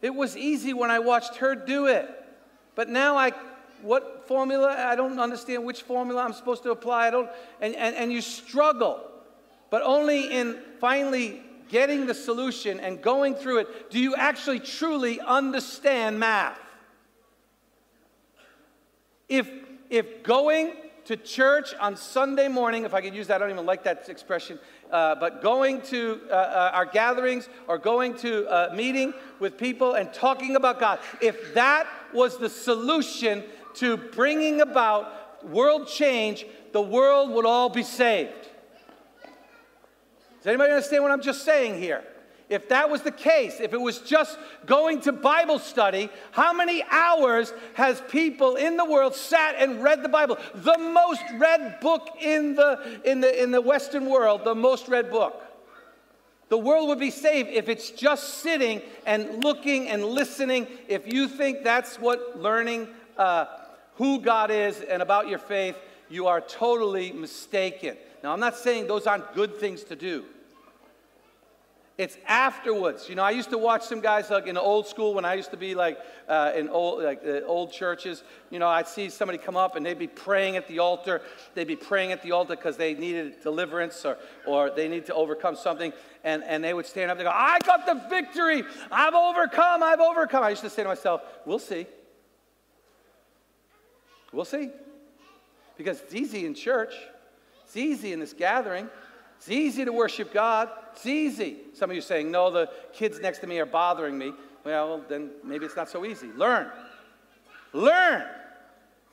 It 0.00 0.14
was 0.14 0.34
easy 0.34 0.72
when 0.72 0.90
I 0.90 1.00
watched 1.00 1.36
her 1.36 1.54
do 1.54 1.86
it. 1.86 2.08
But 2.74 2.88
now 2.88 3.18
I, 3.18 3.32
what 3.82 4.26
formula? 4.26 4.74
I 4.88 4.96
don't 4.96 5.18
understand 5.18 5.64
which 5.64 5.82
formula 5.82 6.22
I'm 6.22 6.32
supposed 6.32 6.62
to 6.64 6.70
apply. 6.70 7.08
I 7.08 7.10
don't, 7.10 7.30
and, 7.60 7.74
and, 7.74 7.94
and 7.96 8.12
you 8.12 8.20
struggle. 8.20 9.00
But 9.70 9.82
only 9.82 10.32
in 10.32 10.58
finally 10.80 11.42
getting 11.68 12.06
the 12.06 12.14
solution 12.14 12.78
and 12.80 13.02
going 13.02 13.34
through 13.34 13.58
it 13.58 13.90
do 13.90 13.98
you 13.98 14.14
actually 14.14 14.60
truly 14.60 15.20
understand 15.20 16.18
math. 16.18 16.58
If, 19.28 19.50
if 19.90 20.22
going 20.22 20.74
to 21.06 21.16
church 21.16 21.72
on 21.80 21.96
Sunday 21.96 22.48
morning, 22.48 22.84
if 22.84 22.94
I 22.94 23.00
could 23.00 23.14
use 23.14 23.28
that, 23.28 23.36
I 23.36 23.38
don't 23.38 23.50
even 23.50 23.66
like 23.66 23.84
that 23.84 24.08
expression, 24.08 24.58
uh, 24.90 25.14
but 25.16 25.42
going 25.42 25.82
to 25.82 26.20
uh, 26.30 26.34
uh, 26.34 26.70
our 26.74 26.84
gatherings 26.84 27.48
or 27.68 27.78
going 27.78 28.14
to 28.18 28.46
a 28.52 28.74
meeting 28.74 29.14
with 29.38 29.56
people 29.56 29.94
and 29.94 30.12
talking 30.12 30.56
about 30.56 30.80
God, 30.80 30.98
if 31.20 31.54
that 31.54 31.86
was 32.12 32.38
the 32.38 32.48
solution 32.48 33.44
to 33.76 33.96
bringing 33.96 34.60
about 34.60 35.44
world 35.44 35.88
change, 35.88 36.46
the 36.72 36.80
world 36.80 37.30
would 37.30 37.46
all 37.46 37.68
be 37.68 37.82
saved. 37.82 38.32
Does 40.38 40.46
anybody 40.46 40.72
understand 40.72 41.02
what 41.02 41.12
I'm 41.12 41.22
just 41.22 41.44
saying 41.44 41.80
here? 41.80 42.04
If 42.48 42.68
that 42.68 42.88
was 42.88 43.02
the 43.02 43.10
case, 43.10 43.58
if 43.60 43.72
it 43.72 43.80
was 43.80 43.98
just 43.98 44.38
going 44.66 45.00
to 45.00 45.12
Bible 45.12 45.58
study, 45.58 46.08
how 46.30 46.52
many 46.52 46.84
hours 46.90 47.52
has 47.74 48.00
people 48.08 48.54
in 48.54 48.76
the 48.76 48.84
world 48.84 49.16
sat 49.16 49.56
and 49.58 49.82
read 49.82 50.04
the 50.04 50.08
Bible? 50.08 50.38
The 50.54 50.78
most 50.78 51.24
read 51.34 51.80
book 51.80 52.10
in 52.20 52.54
the, 52.54 53.00
in 53.04 53.20
the, 53.20 53.42
in 53.42 53.50
the 53.50 53.60
Western 53.60 54.06
world, 54.06 54.44
the 54.44 54.54
most 54.54 54.86
read 54.86 55.10
book. 55.10 55.42
The 56.48 56.58
world 56.58 56.88
would 56.88 57.00
be 57.00 57.10
saved 57.10 57.48
if 57.48 57.68
it's 57.68 57.90
just 57.90 58.34
sitting 58.34 58.80
and 59.04 59.42
looking 59.42 59.88
and 59.88 60.04
listening. 60.04 60.68
If 60.86 61.12
you 61.12 61.26
think 61.26 61.64
that's 61.64 61.96
what 61.98 62.40
learning 62.40 62.86
uh, 63.18 63.46
who 63.96 64.20
God 64.20 64.50
is 64.50 64.80
and 64.80 65.02
about 65.02 65.28
your 65.28 65.38
faith, 65.38 65.76
you 66.08 66.26
are 66.26 66.40
totally 66.40 67.12
mistaken. 67.12 67.96
Now, 68.22 68.32
I'm 68.32 68.40
not 68.40 68.56
saying 68.56 68.86
those 68.86 69.06
aren't 69.06 69.34
good 69.34 69.56
things 69.56 69.84
to 69.84 69.96
do. 69.96 70.24
It's 71.98 72.18
afterwards. 72.26 73.08
You 73.08 73.14
know, 73.14 73.22
I 73.22 73.30
used 73.30 73.48
to 73.50 73.58
watch 73.58 73.82
some 73.82 74.02
guys 74.02 74.28
like 74.28 74.46
in 74.46 74.58
old 74.58 74.86
school 74.86 75.14
when 75.14 75.24
I 75.24 75.32
used 75.32 75.50
to 75.52 75.56
be 75.56 75.74
like 75.74 75.98
uh, 76.28 76.52
in 76.54 76.68
old 76.68 77.02
like 77.02 77.22
uh, 77.26 77.40
old 77.46 77.72
churches. 77.72 78.22
You 78.50 78.58
know, 78.58 78.68
I'd 78.68 78.86
see 78.86 79.08
somebody 79.08 79.38
come 79.38 79.56
up 79.56 79.76
and 79.76 79.86
they'd 79.86 79.98
be 79.98 80.06
praying 80.06 80.58
at 80.58 80.68
the 80.68 80.78
altar. 80.80 81.22
They'd 81.54 81.66
be 81.66 81.76
praying 81.76 82.12
at 82.12 82.22
the 82.22 82.32
altar 82.32 82.54
because 82.54 82.76
they 82.76 82.92
needed 82.92 83.40
deliverance 83.42 84.04
or 84.04 84.18
or 84.46 84.68
they 84.68 84.88
need 84.88 85.06
to 85.06 85.14
overcome 85.14 85.56
something. 85.56 85.94
And 86.22 86.44
and 86.44 86.62
they 86.62 86.74
would 86.74 86.84
stand 86.84 87.10
up. 87.10 87.16
and 87.16 87.24
go, 87.24 87.30
"I 87.30 87.60
got 87.64 87.86
the 87.86 88.02
victory. 88.10 88.62
I've 88.92 89.14
overcome. 89.14 89.82
I've 89.82 90.00
overcome." 90.00 90.44
I 90.44 90.50
used 90.50 90.62
to 90.62 90.70
say 90.70 90.82
to 90.82 90.88
myself, 90.90 91.22
"We'll 91.46 91.58
see." 91.58 91.86
We'll 94.36 94.44
see. 94.44 94.68
Because 95.78 96.00
it's 96.02 96.14
easy 96.14 96.44
in 96.44 96.54
church, 96.54 96.94
it's 97.64 97.76
easy 97.76 98.12
in 98.12 98.20
this 98.20 98.34
gathering, 98.34 98.88
it's 99.38 99.48
easy 99.48 99.84
to 99.84 99.92
worship 99.92 100.32
God. 100.32 100.68
It's 100.92 101.06
easy. 101.06 101.58
Some 101.74 101.90
of 101.90 101.96
you 101.96 102.02
saying, 102.02 102.30
no, 102.30 102.50
the 102.50 102.70
kids 102.94 103.18
next 103.20 103.38
to 103.40 103.46
me 103.46 103.58
are 103.58 103.66
bothering 103.66 104.16
me. 104.16 104.32
Well, 104.64 105.02
then 105.08 105.30
maybe 105.44 105.66
it's 105.66 105.76
not 105.76 105.90
so 105.90 106.06
easy. 106.06 106.28
Learn. 106.28 106.70
Learn 107.74 108.24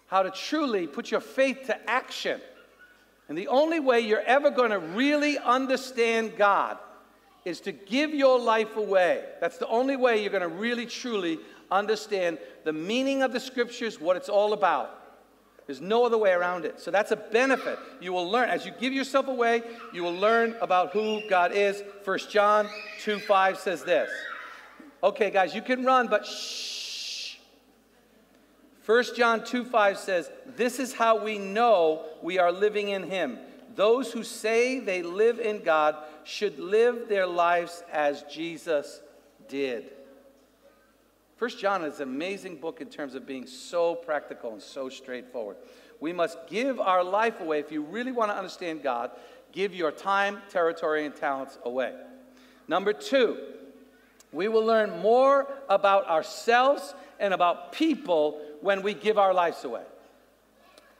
how 0.08 0.24
to 0.24 0.32
truly 0.32 0.88
put 0.88 1.12
your 1.12 1.20
faith 1.20 1.64
to 1.66 1.90
action. 1.90 2.40
And 3.28 3.38
the 3.38 3.50
only 3.50 3.82
way 3.82 4.00
you're 4.00 4.22
ever 4.22 4.50
going 4.50 4.72
to 4.72 4.80
really 4.80 5.38
understand 5.38 6.38
God 6.38 6.78
is 7.44 7.60
to 7.62 7.74
give 7.74 8.14
your 8.14 8.40
life 8.40 8.78
away. 8.78 9.26
That's 9.42 9.58
the 9.58 9.68
only 9.68 9.98
way 9.98 10.22
you're 10.22 10.32
going 10.32 10.42
to 10.42 10.48
really, 10.48 10.86
truly 10.86 11.40
understand 11.70 12.38
the 12.64 12.74
meaning 12.74 13.24
of 13.24 13.34
the 13.34 13.40
scriptures, 13.42 14.00
what 14.00 14.16
it's 14.16 14.30
all 14.30 14.54
about. 14.54 15.03
There's 15.66 15.82
no 15.82 16.06
other 16.06 16.18
way 16.18 16.32
around 16.32 16.66
it. 16.66 16.80
So 16.80 16.92
that's 16.92 17.12
a 17.12 17.16
benefit. 17.16 17.80
You 18.02 18.12
will 18.14 18.30
learn. 18.30 18.50
As 18.50 18.66
you 18.66 18.74
give 18.80 18.92
yourself 18.92 19.28
away, 19.28 19.64
you 19.94 20.04
will 20.04 20.16
learn 20.16 20.56
about 20.62 20.92
who 20.92 21.22
God 21.30 21.54
is. 21.54 21.82
1 22.04 22.20
John 22.30 22.68
2 23.02 23.20
5 23.20 23.58
says 23.58 23.84
this. 23.84 24.10
Okay, 25.02 25.32
guys, 25.32 25.56
you 25.56 25.62
can 25.62 25.86
run, 25.86 26.08
but 26.08 26.26
shh. 26.26 27.38
1 28.86 29.04
John 29.16 29.46
2 29.46 29.64
5 29.64 29.98
says, 29.98 30.30
This 30.58 30.80
is 30.80 30.94
how 30.94 31.24
we 31.24 31.38
know 31.38 32.06
we 32.22 32.40
are 32.40 32.52
living 32.52 32.90
in 32.90 33.04
Him. 33.04 33.40
Those 33.76 34.12
who 34.12 34.24
say 34.24 34.80
they 34.80 35.02
live 35.02 35.40
in 35.40 35.64
God 35.64 35.96
should 36.26 36.60
live 36.60 37.08
their 37.08 37.26
lives 37.26 37.84
as 37.92 38.24
Jesus 38.24 39.02
did. 39.48 39.92
First 41.44 41.60
John 41.60 41.84
is 41.84 42.00
an 42.00 42.08
amazing 42.08 42.56
book 42.56 42.80
in 42.80 42.88
terms 42.88 43.16
of 43.16 43.28
being 43.28 43.46
so 43.46 43.96
practical 43.96 44.54
and 44.54 44.62
so 44.62 44.88
straightforward. 44.88 45.58
We 46.00 46.14
must 46.14 46.38
give 46.48 46.80
our 46.80 47.04
life 47.04 47.42
away. 47.42 47.60
If 47.60 47.70
you 47.70 47.82
really 47.82 48.14
want 48.14 48.32
to 48.32 48.38
understand 48.38 48.82
God, 48.82 49.12
give 49.52 49.76
your 49.76 49.92
time, 49.92 50.42
territory, 50.48 51.06
and 51.06 51.14
talents 51.14 51.60
away. 51.66 51.96
Number 52.70 52.94
two, 52.94 53.40
we 54.32 54.48
will 54.48 54.64
learn 54.64 55.02
more 55.02 55.54
about 55.68 56.08
ourselves 56.08 56.96
and 57.20 57.34
about 57.34 57.74
people 57.74 58.40
when 58.62 58.82
we 58.82 58.94
give 58.94 59.18
our 59.18 59.34
lives 59.34 59.66
away. 59.66 59.84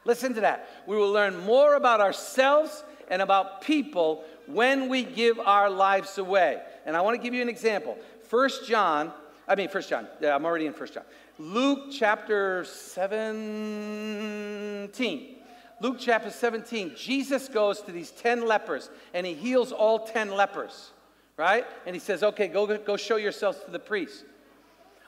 Listen 0.04 0.34
to 0.34 0.42
that. 0.42 0.68
We 0.86 0.98
will 0.98 1.10
learn 1.10 1.38
more 1.38 1.74
about 1.74 2.02
ourselves 2.02 2.84
and 3.08 3.22
about 3.22 3.62
people 3.62 4.22
when 4.44 4.90
we 4.90 5.04
give 5.04 5.40
our 5.40 5.70
lives 5.70 6.18
away. 6.18 6.60
And 6.84 6.94
I 6.94 7.00
want 7.00 7.16
to 7.16 7.22
give 7.22 7.32
you 7.32 7.40
an 7.40 7.48
example. 7.48 7.96
First 8.28 8.68
John 8.68 9.10
I 9.46 9.54
mean, 9.54 9.68
First 9.68 9.90
John. 9.90 10.08
Yeah, 10.20 10.34
I'm 10.34 10.44
already 10.44 10.66
in 10.66 10.72
First 10.72 10.94
John. 10.94 11.04
Luke 11.38 11.90
chapter 11.90 12.64
17. 12.64 15.36
Luke 15.80 15.96
chapter 15.98 16.30
17. 16.30 16.92
Jesus 16.96 17.48
goes 17.48 17.82
to 17.82 17.92
these 17.92 18.10
10 18.12 18.46
lepers 18.46 18.88
and 19.12 19.26
he 19.26 19.34
heals 19.34 19.72
all 19.72 19.98
10 19.98 20.30
lepers, 20.30 20.92
right? 21.36 21.66
And 21.86 21.94
he 21.94 22.00
says, 22.00 22.22
okay, 22.22 22.48
go, 22.48 22.78
go 22.78 22.96
show 22.96 23.16
yourselves 23.16 23.58
to 23.64 23.70
the 23.70 23.78
priest. 23.78 24.24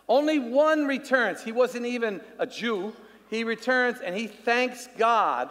Only 0.09 0.38
one 0.38 0.87
returns. 0.87 1.43
He 1.43 1.52
wasn't 1.52 1.87
even 1.87 2.21
a 2.38 2.47
Jew. 2.47 2.93
He 3.31 3.45
returns 3.45 3.99
and 4.05 4.14
he 4.14 4.26
thanks 4.26 4.88
God. 4.99 5.50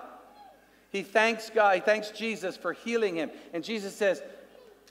He 0.92 1.02
thanks 1.02 1.50
God. 1.50 1.74
He 1.76 1.82
thanks 1.82 2.12
Jesus 2.12 2.56
for 2.56 2.74
healing 2.74 3.16
him. 3.16 3.32
And 3.54 3.64
Jesus 3.64 3.96
says, 3.96 4.22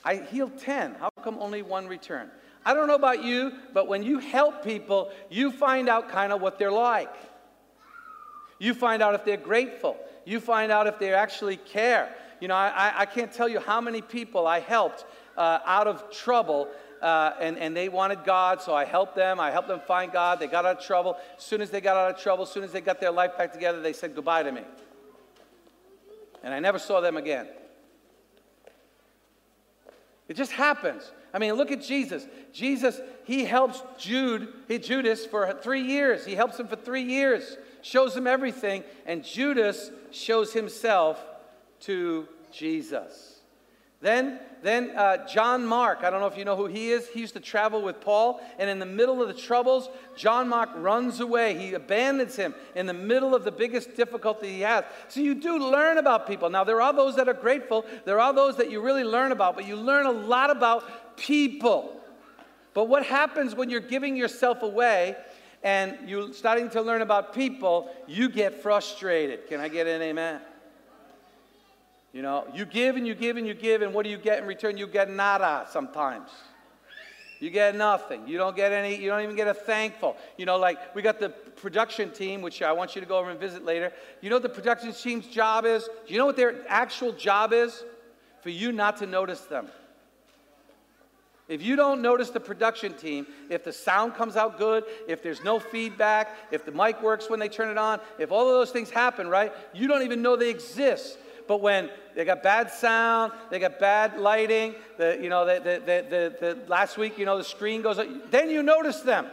I 0.03 0.17
healed 0.17 0.57
10. 0.59 0.95
How 0.95 1.09
come 1.23 1.37
only 1.39 1.61
one 1.61 1.87
returned? 1.87 2.29
I 2.65 2.73
don't 2.73 2.87
know 2.87 2.95
about 2.95 3.23
you, 3.23 3.51
but 3.73 3.87
when 3.87 4.01
you 4.01 4.19
help 4.19 4.63
people, 4.63 5.11
you 5.29 5.51
find 5.51 5.87
out 5.87 6.09
kind 6.09 6.33
of 6.33 6.41
what 6.41 6.57
they're 6.57 6.71
like. 6.71 7.13
You 8.57 8.73
find 8.73 9.03
out 9.03 9.13
if 9.13 9.23
they're 9.23 9.37
grateful. 9.37 9.97
You 10.25 10.39
find 10.39 10.71
out 10.71 10.87
if 10.87 10.97
they 10.97 11.13
actually 11.13 11.57
care. 11.57 12.15
You 12.41 12.47
know, 12.47 12.55
I, 12.55 12.93
I 12.95 13.05
can't 13.05 13.31
tell 13.31 13.47
you 13.47 13.59
how 13.59 13.79
many 13.79 14.01
people 14.01 14.47
I 14.47 14.59
helped 14.59 15.05
uh, 15.37 15.59
out 15.65 15.87
of 15.87 16.11
trouble 16.11 16.69
uh, 17.01 17.33
and, 17.39 17.57
and 17.59 17.77
they 17.77 17.87
wanted 17.87 18.23
God, 18.23 18.61
so 18.61 18.73
I 18.73 18.85
helped 18.85 19.15
them. 19.15 19.39
I 19.39 19.51
helped 19.51 19.67
them 19.67 19.81
find 19.85 20.11
God. 20.11 20.39
They 20.39 20.47
got 20.47 20.65
out 20.65 20.79
of 20.79 20.83
trouble. 20.83 21.17
As 21.37 21.43
soon 21.43 21.61
as 21.61 21.69
they 21.69 21.81
got 21.81 21.95
out 21.97 22.15
of 22.15 22.21
trouble, 22.21 22.45
as 22.45 22.51
soon 22.51 22.63
as 22.63 22.71
they 22.71 22.81
got 22.81 22.99
their 22.99 23.11
life 23.11 23.37
back 23.37 23.53
together, 23.53 23.79
they 23.79 23.93
said 23.93 24.15
goodbye 24.15 24.43
to 24.43 24.51
me. 24.51 24.61
And 26.43 26.53
I 26.53 26.59
never 26.59 26.79
saw 26.79 27.01
them 27.01 27.17
again. 27.17 27.47
It 30.27 30.35
just 30.35 30.51
happens. 30.51 31.11
I 31.35 31.37
mean, 31.37 31.53
look 31.55 31.69
at 31.69 31.81
Jesus. 31.81 32.25
Jesus, 32.53 33.01
he 33.25 33.43
helps 33.43 33.83
Jude, 33.97 34.47
he, 34.69 34.79
Judas 34.79 35.25
for 35.25 35.51
three 35.61 35.81
years. 35.81 36.25
He 36.25 36.33
helps 36.33 36.57
him 36.57 36.69
for 36.69 36.77
three 36.77 37.03
years, 37.03 37.57
shows 37.81 38.15
him 38.15 38.25
everything, 38.25 38.85
and 39.05 39.21
Judas 39.21 39.91
shows 40.11 40.53
himself 40.53 41.21
to 41.81 42.25
Jesus. 42.53 43.33
Then, 44.01 44.39
then 44.61 44.91
uh, 44.95 45.25
John 45.25 45.65
Mark, 45.65 46.03
I 46.03 46.09
don't 46.09 46.19
know 46.19 46.27
if 46.27 46.37
you 46.37 46.45
know 46.45 46.55
who 46.55 46.67
he 46.67 46.91
is. 46.91 47.07
He 47.07 47.21
used 47.21 47.33
to 47.33 47.39
travel 47.39 47.81
with 47.81 48.01
Paul, 48.01 48.39
and 48.59 48.69
in 48.69 48.77
the 48.77 48.85
middle 48.85 49.21
of 49.21 49.27
the 49.27 49.33
troubles, 49.33 49.89
John 50.15 50.47
Mark 50.47 50.69
runs 50.75 51.21
away. 51.21 51.57
He 51.57 51.73
abandons 51.73 52.35
him 52.35 52.53
in 52.75 52.85
the 52.85 52.93
middle 52.93 53.33
of 53.33 53.43
the 53.43 53.51
biggest 53.51 53.95
difficulty 53.95 54.49
he 54.49 54.61
has. 54.61 54.83
So 55.07 55.21
you 55.21 55.33
do 55.33 55.57
learn 55.57 55.97
about 55.97 56.27
people. 56.27 56.49
Now, 56.49 56.63
there 56.63 56.81
are 56.81 56.93
those 56.93 57.15
that 57.15 57.27
are 57.27 57.33
grateful, 57.33 57.85
there 58.05 58.19
are 58.19 58.31
those 58.31 58.57
that 58.57 58.69
you 58.69 58.79
really 58.79 59.03
learn 59.03 59.31
about, 59.31 59.55
but 59.55 59.65
you 59.67 59.75
learn 59.75 60.05
a 60.05 60.11
lot 60.11 60.49
about 60.49 60.83
people. 61.17 61.99
But 62.73 62.85
what 62.85 63.05
happens 63.05 63.55
when 63.55 63.69
you're 63.69 63.79
giving 63.79 64.15
yourself 64.15 64.61
away 64.61 65.15
and 65.63 65.97
you're 66.07 66.33
starting 66.33 66.69
to 66.71 66.81
learn 66.81 67.01
about 67.01 67.33
people, 67.33 67.89
you 68.07 68.29
get 68.29 68.61
frustrated. 68.61 69.47
Can 69.47 69.59
I 69.59 69.67
get 69.67 69.87
an 69.87 70.01
amen? 70.01 70.41
You 72.13 72.21
know, 72.21 72.47
you 72.53 72.65
give 72.65 72.95
and 72.95 73.05
you 73.05 73.15
give 73.15 73.35
and 73.35 73.45
you 73.45 73.53
give, 73.53 73.81
and 73.81 73.93
what 73.93 74.03
do 74.03 74.09
you 74.09 74.17
get 74.17 74.39
in 74.39 74.45
return? 74.45 74.77
You 74.77 74.87
get 74.87 75.09
nada 75.09 75.67
sometimes. 75.69 76.29
You 77.39 77.49
get 77.49 77.75
nothing. 77.75 78.27
You 78.27 78.37
don't 78.37 78.55
get 78.55 78.71
any, 78.71 78.95
you 78.95 79.09
don't 79.09 79.21
even 79.21 79.35
get 79.35 79.47
a 79.47 79.53
thankful. 79.53 80.15
You 80.37 80.45
know, 80.45 80.57
like 80.57 80.95
we 80.95 81.01
got 81.01 81.19
the 81.19 81.29
production 81.29 82.11
team, 82.11 82.41
which 82.41 82.61
I 82.61 82.71
want 82.71 82.95
you 82.95 83.01
to 83.01 83.07
go 83.07 83.17
over 83.17 83.29
and 83.29 83.39
visit 83.39 83.65
later. 83.65 83.91
You 84.21 84.29
know 84.29 84.37
what 84.37 84.43
the 84.43 84.49
production 84.49 84.93
team's 84.93 85.27
job 85.27 85.65
is? 85.65 85.89
Do 86.07 86.13
you 86.13 86.17
know 86.17 86.25
what 86.25 86.37
their 86.37 86.63
actual 86.69 87.11
job 87.11 87.51
is? 87.51 87.83
For 88.41 88.49
you 88.49 88.71
not 88.71 88.97
to 88.97 89.05
notice 89.05 89.41
them. 89.41 89.67
If 91.47 91.61
you 91.61 91.75
don't 91.75 92.01
notice 92.01 92.31
the 92.31 92.39
production 92.39 92.93
team, 92.93 93.27
if 93.49 93.63
the 93.63 93.71
sound 93.71 94.15
comes 94.15 94.35
out 94.35 94.57
good, 94.57 94.83
if 95.07 95.21
there's 95.21 95.43
no 95.43 95.59
feedback, 95.59 96.35
if 96.51 96.65
the 96.65 96.71
mic 96.71 97.01
works 97.03 97.29
when 97.29 97.39
they 97.39 97.49
turn 97.49 97.69
it 97.69 97.77
on, 97.77 97.99
if 98.17 98.31
all 98.31 98.47
of 98.47 98.53
those 98.53 98.71
things 98.71 98.89
happen, 98.89 99.27
right, 99.27 99.53
you 99.73 99.87
don't 99.87 100.01
even 100.01 100.23
know 100.23 100.35
they 100.35 100.49
exist. 100.49 101.19
But 101.47 101.61
when 101.61 101.91
they 102.15 102.25
got 102.25 102.41
bad 102.41 102.71
sound, 102.71 103.31
they 103.51 103.59
got 103.59 103.79
bad 103.79 104.19
lighting, 104.19 104.73
the, 104.97 105.19
you 105.21 105.29
know, 105.29 105.45
the, 105.45 105.59
the, 105.59 106.05
the, 106.09 106.35
the, 106.39 106.67
last 106.67 106.97
week, 106.97 107.19
you 107.19 107.25
know, 107.25 107.37
the 107.37 107.43
screen 107.43 107.83
goes 107.83 107.99
up, 107.99 108.07
then 108.31 108.49
you 108.49 108.63
notice 108.63 109.01
them. 109.01 109.27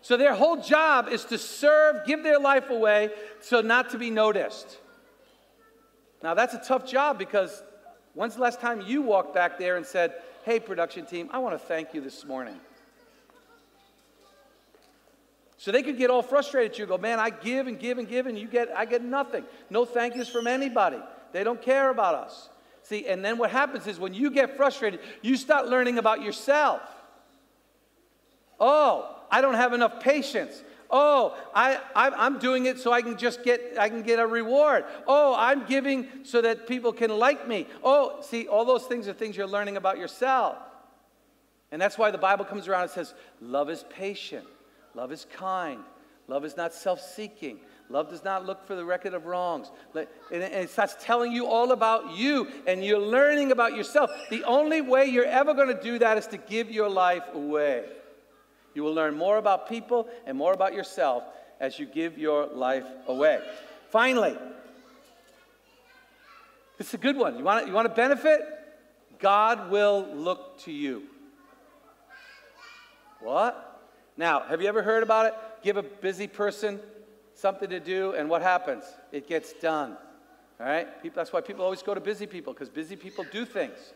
So 0.00 0.16
their 0.16 0.34
whole 0.34 0.56
job 0.56 1.08
is 1.08 1.24
to 1.26 1.38
serve, 1.38 2.06
give 2.06 2.24
their 2.24 2.40
life 2.40 2.70
away, 2.70 3.10
so 3.40 3.60
not 3.60 3.90
to 3.90 3.98
be 3.98 4.10
noticed. 4.10 4.78
Now 6.22 6.34
that's 6.34 6.54
a 6.54 6.62
tough 6.66 6.84
job 6.86 7.18
because 7.18 7.62
when's 8.14 8.34
the 8.34 8.42
last 8.42 8.60
time 8.60 8.80
you 8.80 9.02
walked 9.02 9.34
back 9.34 9.58
there 9.58 9.76
and 9.76 9.86
said, 9.86 10.14
Hey, 10.48 10.60
production 10.60 11.04
team, 11.04 11.28
I 11.30 11.40
want 11.40 11.54
to 11.56 11.58
thank 11.58 11.92
you 11.92 12.00
this 12.00 12.24
morning. 12.24 12.58
So 15.58 15.70
they 15.70 15.82
could 15.82 15.98
get 15.98 16.08
all 16.08 16.22
frustrated. 16.22 16.78
You 16.78 16.86
go, 16.86 16.96
man, 16.96 17.18
I 17.18 17.28
give 17.28 17.66
and 17.66 17.78
give 17.78 17.98
and 17.98 18.08
give, 18.08 18.26
and 18.26 18.38
you 18.38 18.46
get, 18.48 18.70
I 18.74 18.86
get 18.86 19.04
nothing. 19.04 19.44
No 19.68 19.84
thank 19.84 20.16
yous 20.16 20.26
from 20.30 20.46
anybody. 20.46 20.96
They 21.32 21.44
don't 21.44 21.60
care 21.60 21.90
about 21.90 22.14
us. 22.14 22.48
See, 22.82 23.06
and 23.06 23.22
then 23.22 23.36
what 23.36 23.50
happens 23.50 23.86
is 23.86 24.00
when 24.00 24.14
you 24.14 24.30
get 24.30 24.56
frustrated, 24.56 25.00
you 25.20 25.36
start 25.36 25.66
learning 25.66 25.98
about 25.98 26.22
yourself. 26.22 26.80
Oh, 28.58 29.18
I 29.30 29.42
don't 29.42 29.52
have 29.52 29.74
enough 29.74 30.00
patience. 30.00 30.62
Oh, 30.90 31.36
I, 31.54 31.78
I, 31.94 32.26
am 32.26 32.38
doing 32.38 32.66
it 32.66 32.78
so 32.78 32.92
I 32.92 33.02
can 33.02 33.18
just 33.18 33.42
get, 33.42 33.74
I 33.78 33.90
can 33.90 34.02
get 34.02 34.18
a 34.18 34.26
reward. 34.26 34.84
Oh, 35.06 35.34
I'm 35.36 35.66
giving 35.66 36.08
so 36.22 36.40
that 36.40 36.66
people 36.66 36.92
can 36.92 37.10
like 37.10 37.46
me. 37.46 37.66
Oh, 37.84 38.20
see, 38.22 38.46
all 38.46 38.64
those 38.64 38.84
things 38.84 39.06
are 39.06 39.12
things 39.12 39.36
you're 39.36 39.46
learning 39.46 39.76
about 39.76 39.98
yourself. 39.98 40.56
And 41.70 41.80
that's 41.80 41.98
why 41.98 42.10
the 42.10 42.18
Bible 42.18 42.46
comes 42.46 42.68
around 42.68 42.82
and 42.82 42.90
says, 42.90 43.12
love 43.42 43.68
is 43.68 43.84
patient, 43.90 44.46
love 44.94 45.12
is 45.12 45.26
kind, 45.30 45.80
love 46.26 46.44
is 46.46 46.56
not 46.56 46.72
self 46.72 47.00
seeking. 47.00 47.60
Love 47.90 48.10
does 48.10 48.22
not 48.22 48.44
look 48.44 48.66
for 48.66 48.74
the 48.74 48.84
record 48.84 49.14
of 49.14 49.24
wrongs. 49.24 49.70
And 49.94 50.42
it 50.42 50.68
starts 50.68 50.94
telling 51.00 51.32
you 51.32 51.46
all 51.46 51.72
about 51.72 52.14
you, 52.14 52.46
and 52.66 52.84
you're 52.84 52.98
learning 52.98 53.50
about 53.50 53.74
yourself. 53.74 54.10
The 54.28 54.44
only 54.44 54.82
way 54.82 55.06
you're 55.06 55.24
ever 55.24 55.54
going 55.54 55.74
to 55.74 55.82
do 55.82 55.98
that 56.00 56.18
is 56.18 56.26
to 56.28 56.36
give 56.36 56.70
your 56.70 56.90
life 56.90 57.24
away. 57.32 57.84
You 58.74 58.82
will 58.82 58.94
learn 58.94 59.16
more 59.16 59.38
about 59.38 59.68
people 59.68 60.08
and 60.26 60.36
more 60.36 60.52
about 60.52 60.74
yourself 60.74 61.24
as 61.60 61.78
you 61.78 61.86
give 61.86 62.18
your 62.18 62.46
life 62.46 62.84
away. 63.06 63.40
Finally, 63.90 64.36
is 66.78 66.94
a 66.94 66.98
good 66.98 67.16
one. 67.16 67.36
You 67.36 67.44
want, 67.44 67.64
to, 67.64 67.68
you 67.68 67.74
want 67.74 67.88
to 67.88 67.94
benefit? 67.94 68.40
God 69.18 69.70
will 69.70 70.06
look 70.14 70.60
to 70.60 70.72
you. 70.72 71.02
What? 73.20 73.90
Now, 74.16 74.40
have 74.40 74.62
you 74.62 74.68
ever 74.68 74.82
heard 74.82 75.02
about 75.02 75.26
it? 75.26 75.34
Give 75.62 75.76
a 75.76 75.82
busy 75.82 76.28
person 76.28 76.78
something 77.34 77.68
to 77.70 77.80
do, 77.80 78.12
and 78.12 78.28
what 78.28 78.42
happens? 78.42 78.84
It 79.12 79.28
gets 79.28 79.52
done. 79.54 79.96
All 80.60 80.66
right? 80.66 81.02
People, 81.02 81.16
that's 81.16 81.32
why 81.32 81.40
people 81.40 81.64
always 81.64 81.82
go 81.82 81.94
to 81.94 82.00
busy 82.00 82.26
people, 82.26 82.52
because 82.52 82.68
busy 82.68 82.96
people 82.96 83.24
do 83.32 83.44
things. 83.44 83.92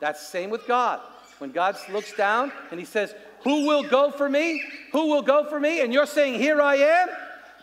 That's 0.00 0.26
same 0.26 0.50
with 0.50 0.66
God. 0.66 1.00
When 1.38 1.52
God 1.52 1.76
looks 1.92 2.12
down 2.14 2.52
and 2.70 2.80
He 2.80 2.86
says, 2.86 3.14
Who 3.46 3.64
will 3.64 3.84
go 3.84 4.10
for 4.10 4.28
me? 4.28 4.60
Who 4.90 5.06
will 5.06 5.22
go 5.22 5.48
for 5.48 5.60
me? 5.60 5.80
And 5.80 5.92
you're 5.92 6.06
saying, 6.06 6.40
Here 6.40 6.60
I 6.60 6.74
am. 6.78 7.08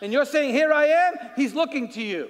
And 0.01 0.13
you're 0.13 0.23
saying, 0.23 0.53
Here 0.53 0.71
I 0.71 0.85
am. 0.85 1.15
He's 1.35 1.53
looking 1.53 1.89
to 1.89 2.01
you. 2.01 2.29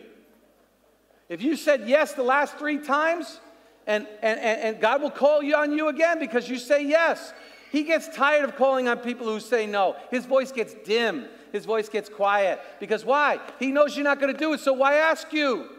If 1.29 1.43
you 1.43 1.55
said 1.55 1.87
yes 1.87 2.13
the 2.13 2.23
last 2.23 2.57
three 2.57 2.79
times, 2.79 3.39
and, 3.85 4.07
and, 4.23 4.39
and 4.39 4.81
God 4.81 5.03
will 5.03 5.11
call 5.11 5.43
you 5.43 5.55
on 5.55 5.71
you 5.71 5.89
again 5.89 6.17
because 6.17 6.49
you 6.49 6.57
say 6.57 6.83
yes. 6.83 7.31
He 7.71 7.83
gets 7.83 8.07
tired 8.15 8.43
of 8.43 8.55
calling 8.55 8.87
on 8.87 8.97
people 8.97 9.27
who 9.27 9.39
say 9.39 9.67
no. 9.67 9.97
His 10.09 10.25
voice 10.25 10.51
gets 10.51 10.73
dim, 10.73 11.27
his 11.51 11.65
voice 11.65 11.89
gets 11.89 12.09
quiet. 12.09 12.59
Because 12.79 13.05
why? 13.05 13.39
He 13.59 13.71
knows 13.71 13.95
you're 13.95 14.03
not 14.03 14.19
going 14.19 14.33
to 14.33 14.39
do 14.39 14.53
it, 14.53 14.61
so 14.61 14.73
why 14.73 14.95
ask 14.95 15.31
you? 15.31 15.69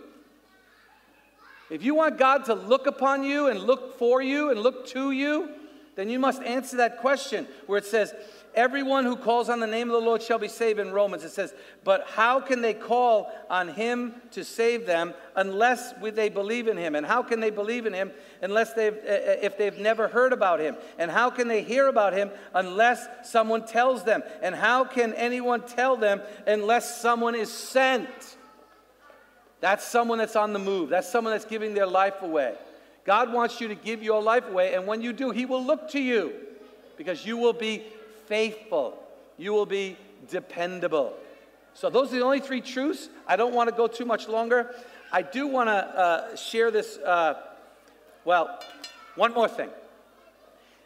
If 1.71 1.83
you 1.83 1.97
want 1.97 2.19
God 2.19 2.45
to 2.45 2.55
look 2.55 2.87
upon 2.87 3.25
you 3.25 3.49
and 3.49 3.59
look 3.59 3.99
for 3.99 4.23
you 4.23 4.53
and 4.53 4.61
look 4.61 4.87
to 4.91 5.11
you, 5.11 5.51
then 5.97 6.09
you 6.09 6.19
must 6.19 6.43
answer 6.43 6.79
that 6.79 6.99
question 6.99 7.47
where 7.67 7.79
it 7.79 7.87
says, 7.87 8.15
Everyone 8.55 9.05
who 9.05 9.17
calls 9.17 9.49
on 9.49 9.59
the 9.59 9.67
name 9.67 9.91
of 9.91 10.01
the 10.01 10.07
Lord 10.07 10.23
shall 10.23 10.39
be 10.39 10.47
saved 10.47 10.79
in 10.79 10.93
Romans. 10.93 11.25
It 11.25 11.31
says, 11.31 11.53
But 11.83 12.07
how 12.09 12.39
can 12.39 12.63
they 12.63 12.73
call 12.73 13.33
on 13.51 13.69
him 13.69 14.15
to 14.31 14.45
save 14.45 14.87
them 14.87 15.13
unless 15.35 15.93
they 16.01 16.29
believe 16.29 16.69
in 16.69 16.77
him? 16.77 16.95
And 16.95 17.05
how 17.05 17.23
can 17.23 17.41
they 17.41 17.51
believe 17.51 17.85
in 17.85 17.93
him 17.93 18.13
unless 18.43 18.73
they've, 18.73 18.95
eh, 18.95 19.01
eh, 19.07 19.37
if 19.43 19.59
they've 19.59 19.77
never 19.79 20.07
heard 20.07 20.33
about 20.33 20.61
him? 20.61 20.77
And 20.99 21.11
how 21.11 21.31
can 21.31 21.49
they 21.49 21.63
hear 21.63 21.89
about 21.89 22.13
him 22.13 22.31
unless 22.55 23.05
someone 23.29 23.67
tells 23.67 24.05
them? 24.05 24.23
And 24.41 24.55
how 24.55 24.85
can 24.85 25.15
anyone 25.15 25.63
tell 25.63 25.97
them 25.97 26.23
unless 26.47 27.01
someone 27.01 27.35
is 27.35 27.53
sent? 27.53 28.37
That's 29.61 29.85
someone 29.85 30.19
that's 30.19 30.37
on 30.37 30.53
the 30.53 30.61
move. 30.61 30.91
That's 30.91 31.11
someone 31.11 31.33
that's 31.33 31.45
giving 31.45 31.75
their 31.75 31.87
life 31.87 32.23
away. 32.23 32.55
God 33.05 33.33
wants 33.33 33.61
you 33.61 33.69
to 33.69 33.75
give 33.75 34.03
your 34.03 34.23
life 34.23 34.49
away, 34.49 34.75
and 34.75 34.87
when 34.87 35.03
you 35.03 35.13
do, 35.13 35.31
He 35.31 35.45
will 35.45 35.65
look 35.65 35.91
to 35.91 36.01
you 36.01 36.33
because 36.97 37.27
you 37.27 37.37
will 37.37 37.53
be 37.53 37.85
faithful. 38.27 38.99
You 39.37 39.53
will 39.53 39.67
be 39.67 39.97
dependable. 40.29 41.15
So, 41.75 41.91
those 41.91 42.13
are 42.13 42.17
the 42.17 42.25
only 42.25 42.41
three 42.41 42.61
truths. 42.61 43.09
I 43.27 43.37
don't 43.37 43.53
want 43.53 43.69
to 43.69 43.75
go 43.75 43.87
too 43.87 44.05
much 44.05 44.29
longer. 44.29 44.75
I 45.13 45.23
do 45.23 45.47
want 45.47 45.69
to 45.69 45.73
uh, 45.73 46.37
share 46.37 46.71
this. 46.71 46.97
Uh, 46.99 47.35
well, 48.25 48.59
one 49.17 49.35
more 49.35 49.49
thing. 49.49 49.71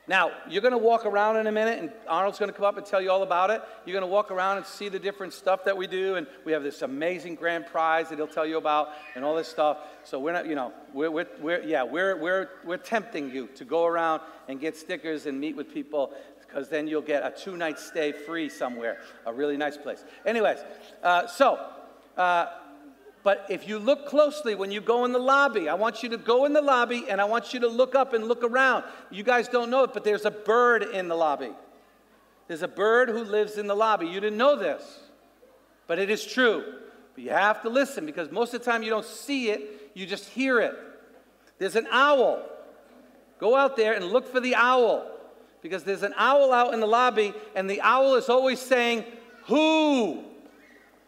Now, 0.08 0.32
you're 0.48 0.62
going 0.62 0.72
to 0.72 0.78
walk 0.78 1.04
around 1.04 1.36
in 1.36 1.46
a 1.46 1.52
minute, 1.52 1.78
and 1.78 1.92
Arnold's 2.08 2.38
going 2.38 2.50
to 2.50 2.56
come 2.56 2.64
up 2.64 2.78
and 2.78 2.86
tell 2.86 3.00
you 3.00 3.10
all 3.10 3.22
about 3.22 3.50
it. 3.50 3.60
You're 3.84 3.92
going 3.92 4.08
to 4.08 4.12
walk 4.12 4.30
around 4.30 4.56
and 4.56 4.64
see 4.64 4.88
the 4.88 4.98
different 4.98 5.34
stuff 5.34 5.64
that 5.64 5.76
we 5.76 5.86
do, 5.86 6.14
and 6.14 6.26
we 6.46 6.52
have 6.52 6.62
this 6.62 6.80
amazing 6.80 7.34
grand 7.34 7.66
prize 7.66 8.08
that 8.08 8.16
he'll 8.16 8.26
tell 8.26 8.46
you 8.46 8.56
about, 8.56 8.88
and 9.14 9.22
all 9.22 9.36
this 9.36 9.48
stuff. 9.48 9.76
So 10.04 10.18
we're 10.18 10.32
not, 10.32 10.46
you 10.46 10.54
know, 10.54 10.72
we're, 10.94 11.10
we're, 11.10 11.28
we're 11.42 11.62
yeah, 11.62 11.82
we're, 11.82 12.16
we're, 12.16 12.48
we're 12.64 12.78
tempting 12.78 13.30
you 13.30 13.48
to 13.56 13.66
go 13.66 13.84
around 13.84 14.22
and 14.48 14.58
get 14.58 14.76
stickers 14.76 15.26
and 15.26 15.38
meet 15.38 15.54
with 15.54 15.72
people, 15.74 16.14
because 16.40 16.70
then 16.70 16.88
you'll 16.88 17.02
get 17.02 17.22
a 17.22 17.30
two-night 17.30 17.78
stay 17.78 18.10
free 18.12 18.48
somewhere, 18.48 19.00
a 19.26 19.32
really 19.32 19.58
nice 19.58 19.76
place. 19.76 20.02
Anyways, 20.24 20.58
uh, 21.02 21.26
so. 21.26 21.58
Uh, 22.16 22.46
but 23.22 23.46
if 23.48 23.68
you 23.68 23.78
look 23.78 24.06
closely 24.06 24.54
when 24.54 24.70
you 24.70 24.80
go 24.80 25.04
in 25.04 25.12
the 25.12 25.18
lobby, 25.18 25.68
I 25.68 25.74
want 25.74 26.02
you 26.02 26.08
to 26.10 26.16
go 26.16 26.44
in 26.44 26.52
the 26.52 26.62
lobby 26.62 27.06
and 27.08 27.20
I 27.20 27.24
want 27.24 27.52
you 27.52 27.60
to 27.60 27.68
look 27.68 27.94
up 27.94 28.12
and 28.12 28.28
look 28.28 28.44
around. 28.44 28.84
You 29.10 29.22
guys 29.22 29.48
don't 29.48 29.70
know 29.70 29.84
it, 29.84 29.92
but 29.92 30.04
there's 30.04 30.24
a 30.24 30.30
bird 30.30 30.82
in 30.82 31.08
the 31.08 31.16
lobby. 31.16 31.50
There's 32.46 32.62
a 32.62 32.68
bird 32.68 33.08
who 33.08 33.24
lives 33.24 33.58
in 33.58 33.66
the 33.66 33.76
lobby. 33.76 34.06
You 34.06 34.20
didn't 34.20 34.38
know 34.38 34.56
this, 34.56 35.00
but 35.86 35.98
it 35.98 36.10
is 36.10 36.24
true. 36.24 36.64
But 37.14 37.24
you 37.24 37.30
have 37.30 37.62
to 37.62 37.68
listen 37.68 38.06
because 38.06 38.30
most 38.30 38.54
of 38.54 38.64
the 38.64 38.70
time 38.70 38.82
you 38.82 38.90
don't 38.90 39.04
see 39.04 39.50
it, 39.50 39.90
you 39.94 40.06
just 40.06 40.28
hear 40.28 40.60
it. 40.60 40.74
There's 41.58 41.76
an 41.76 41.88
owl. 41.90 42.42
Go 43.38 43.56
out 43.56 43.76
there 43.76 43.92
and 43.92 44.06
look 44.06 44.26
for 44.26 44.40
the 44.40 44.54
owl 44.54 45.10
because 45.60 45.84
there's 45.84 46.02
an 46.02 46.14
owl 46.16 46.52
out 46.52 46.72
in 46.72 46.80
the 46.80 46.86
lobby 46.86 47.34
and 47.54 47.68
the 47.68 47.80
owl 47.80 48.14
is 48.14 48.28
always 48.28 48.60
saying, 48.60 49.04
Who? 49.46 50.24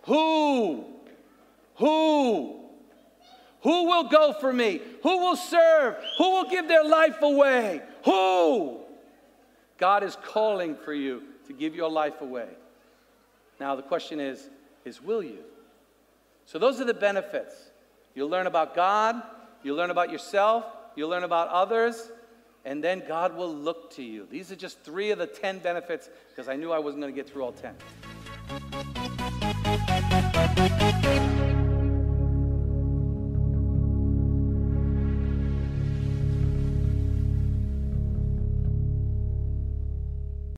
Who? 0.02 0.89
Who? 1.80 2.60
Who 3.62 3.84
will 3.86 4.04
go 4.04 4.32
for 4.34 4.52
me? 4.52 4.80
Who 5.02 5.18
will 5.18 5.36
serve? 5.36 5.96
Who 6.18 6.30
will 6.30 6.48
give 6.48 6.68
their 6.68 6.84
life 6.84 7.20
away? 7.20 7.82
Who? 8.04 8.80
God 9.76 10.02
is 10.02 10.16
calling 10.22 10.76
for 10.76 10.94
you 10.94 11.22
to 11.46 11.52
give 11.52 11.74
your 11.74 11.90
life 11.90 12.20
away. 12.20 12.48
Now 13.58 13.76
the 13.76 13.82
question 13.82 14.20
is 14.20 14.48
is 14.84 15.02
will 15.02 15.22
you? 15.22 15.40
So 16.46 16.58
those 16.58 16.80
are 16.80 16.84
the 16.84 16.94
benefits. 16.94 17.54
You'll 18.14 18.30
learn 18.30 18.46
about 18.46 18.74
God, 18.74 19.22
you'll 19.62 19.76
learn 19.76 19.90
about 19.90 20.10
yourself, 20.10 20.64
you'll 20.96 21.10
learn 21.10 21.24
about 21.24 21.48
others, 21.48 22.10
and 22.64 22.82
then 22.82 23.02
God 23.06 23.36
will 23.36 23.54
look 23.54 23.92
to 23.94 24.02
you. 24.02 24.26
These 24.30 24.50
are 24.50 24.56
just 24.56 24.80
3 24.80 25.10
of 25.10 25.18
the 25.18 25.26
10 25.26 25.60
benefits 25.60 26.10
because 26.30 26.48
I 26.48 26.56
knew 26.56 26.72
I 26.72 26.78
wasn't 26.78 27.02
going 27.02 27.14
to 27.14 27.16
get 27.16 27.30
through 27.30 27.44
all 27.44 27.52
10. 27.52 28.99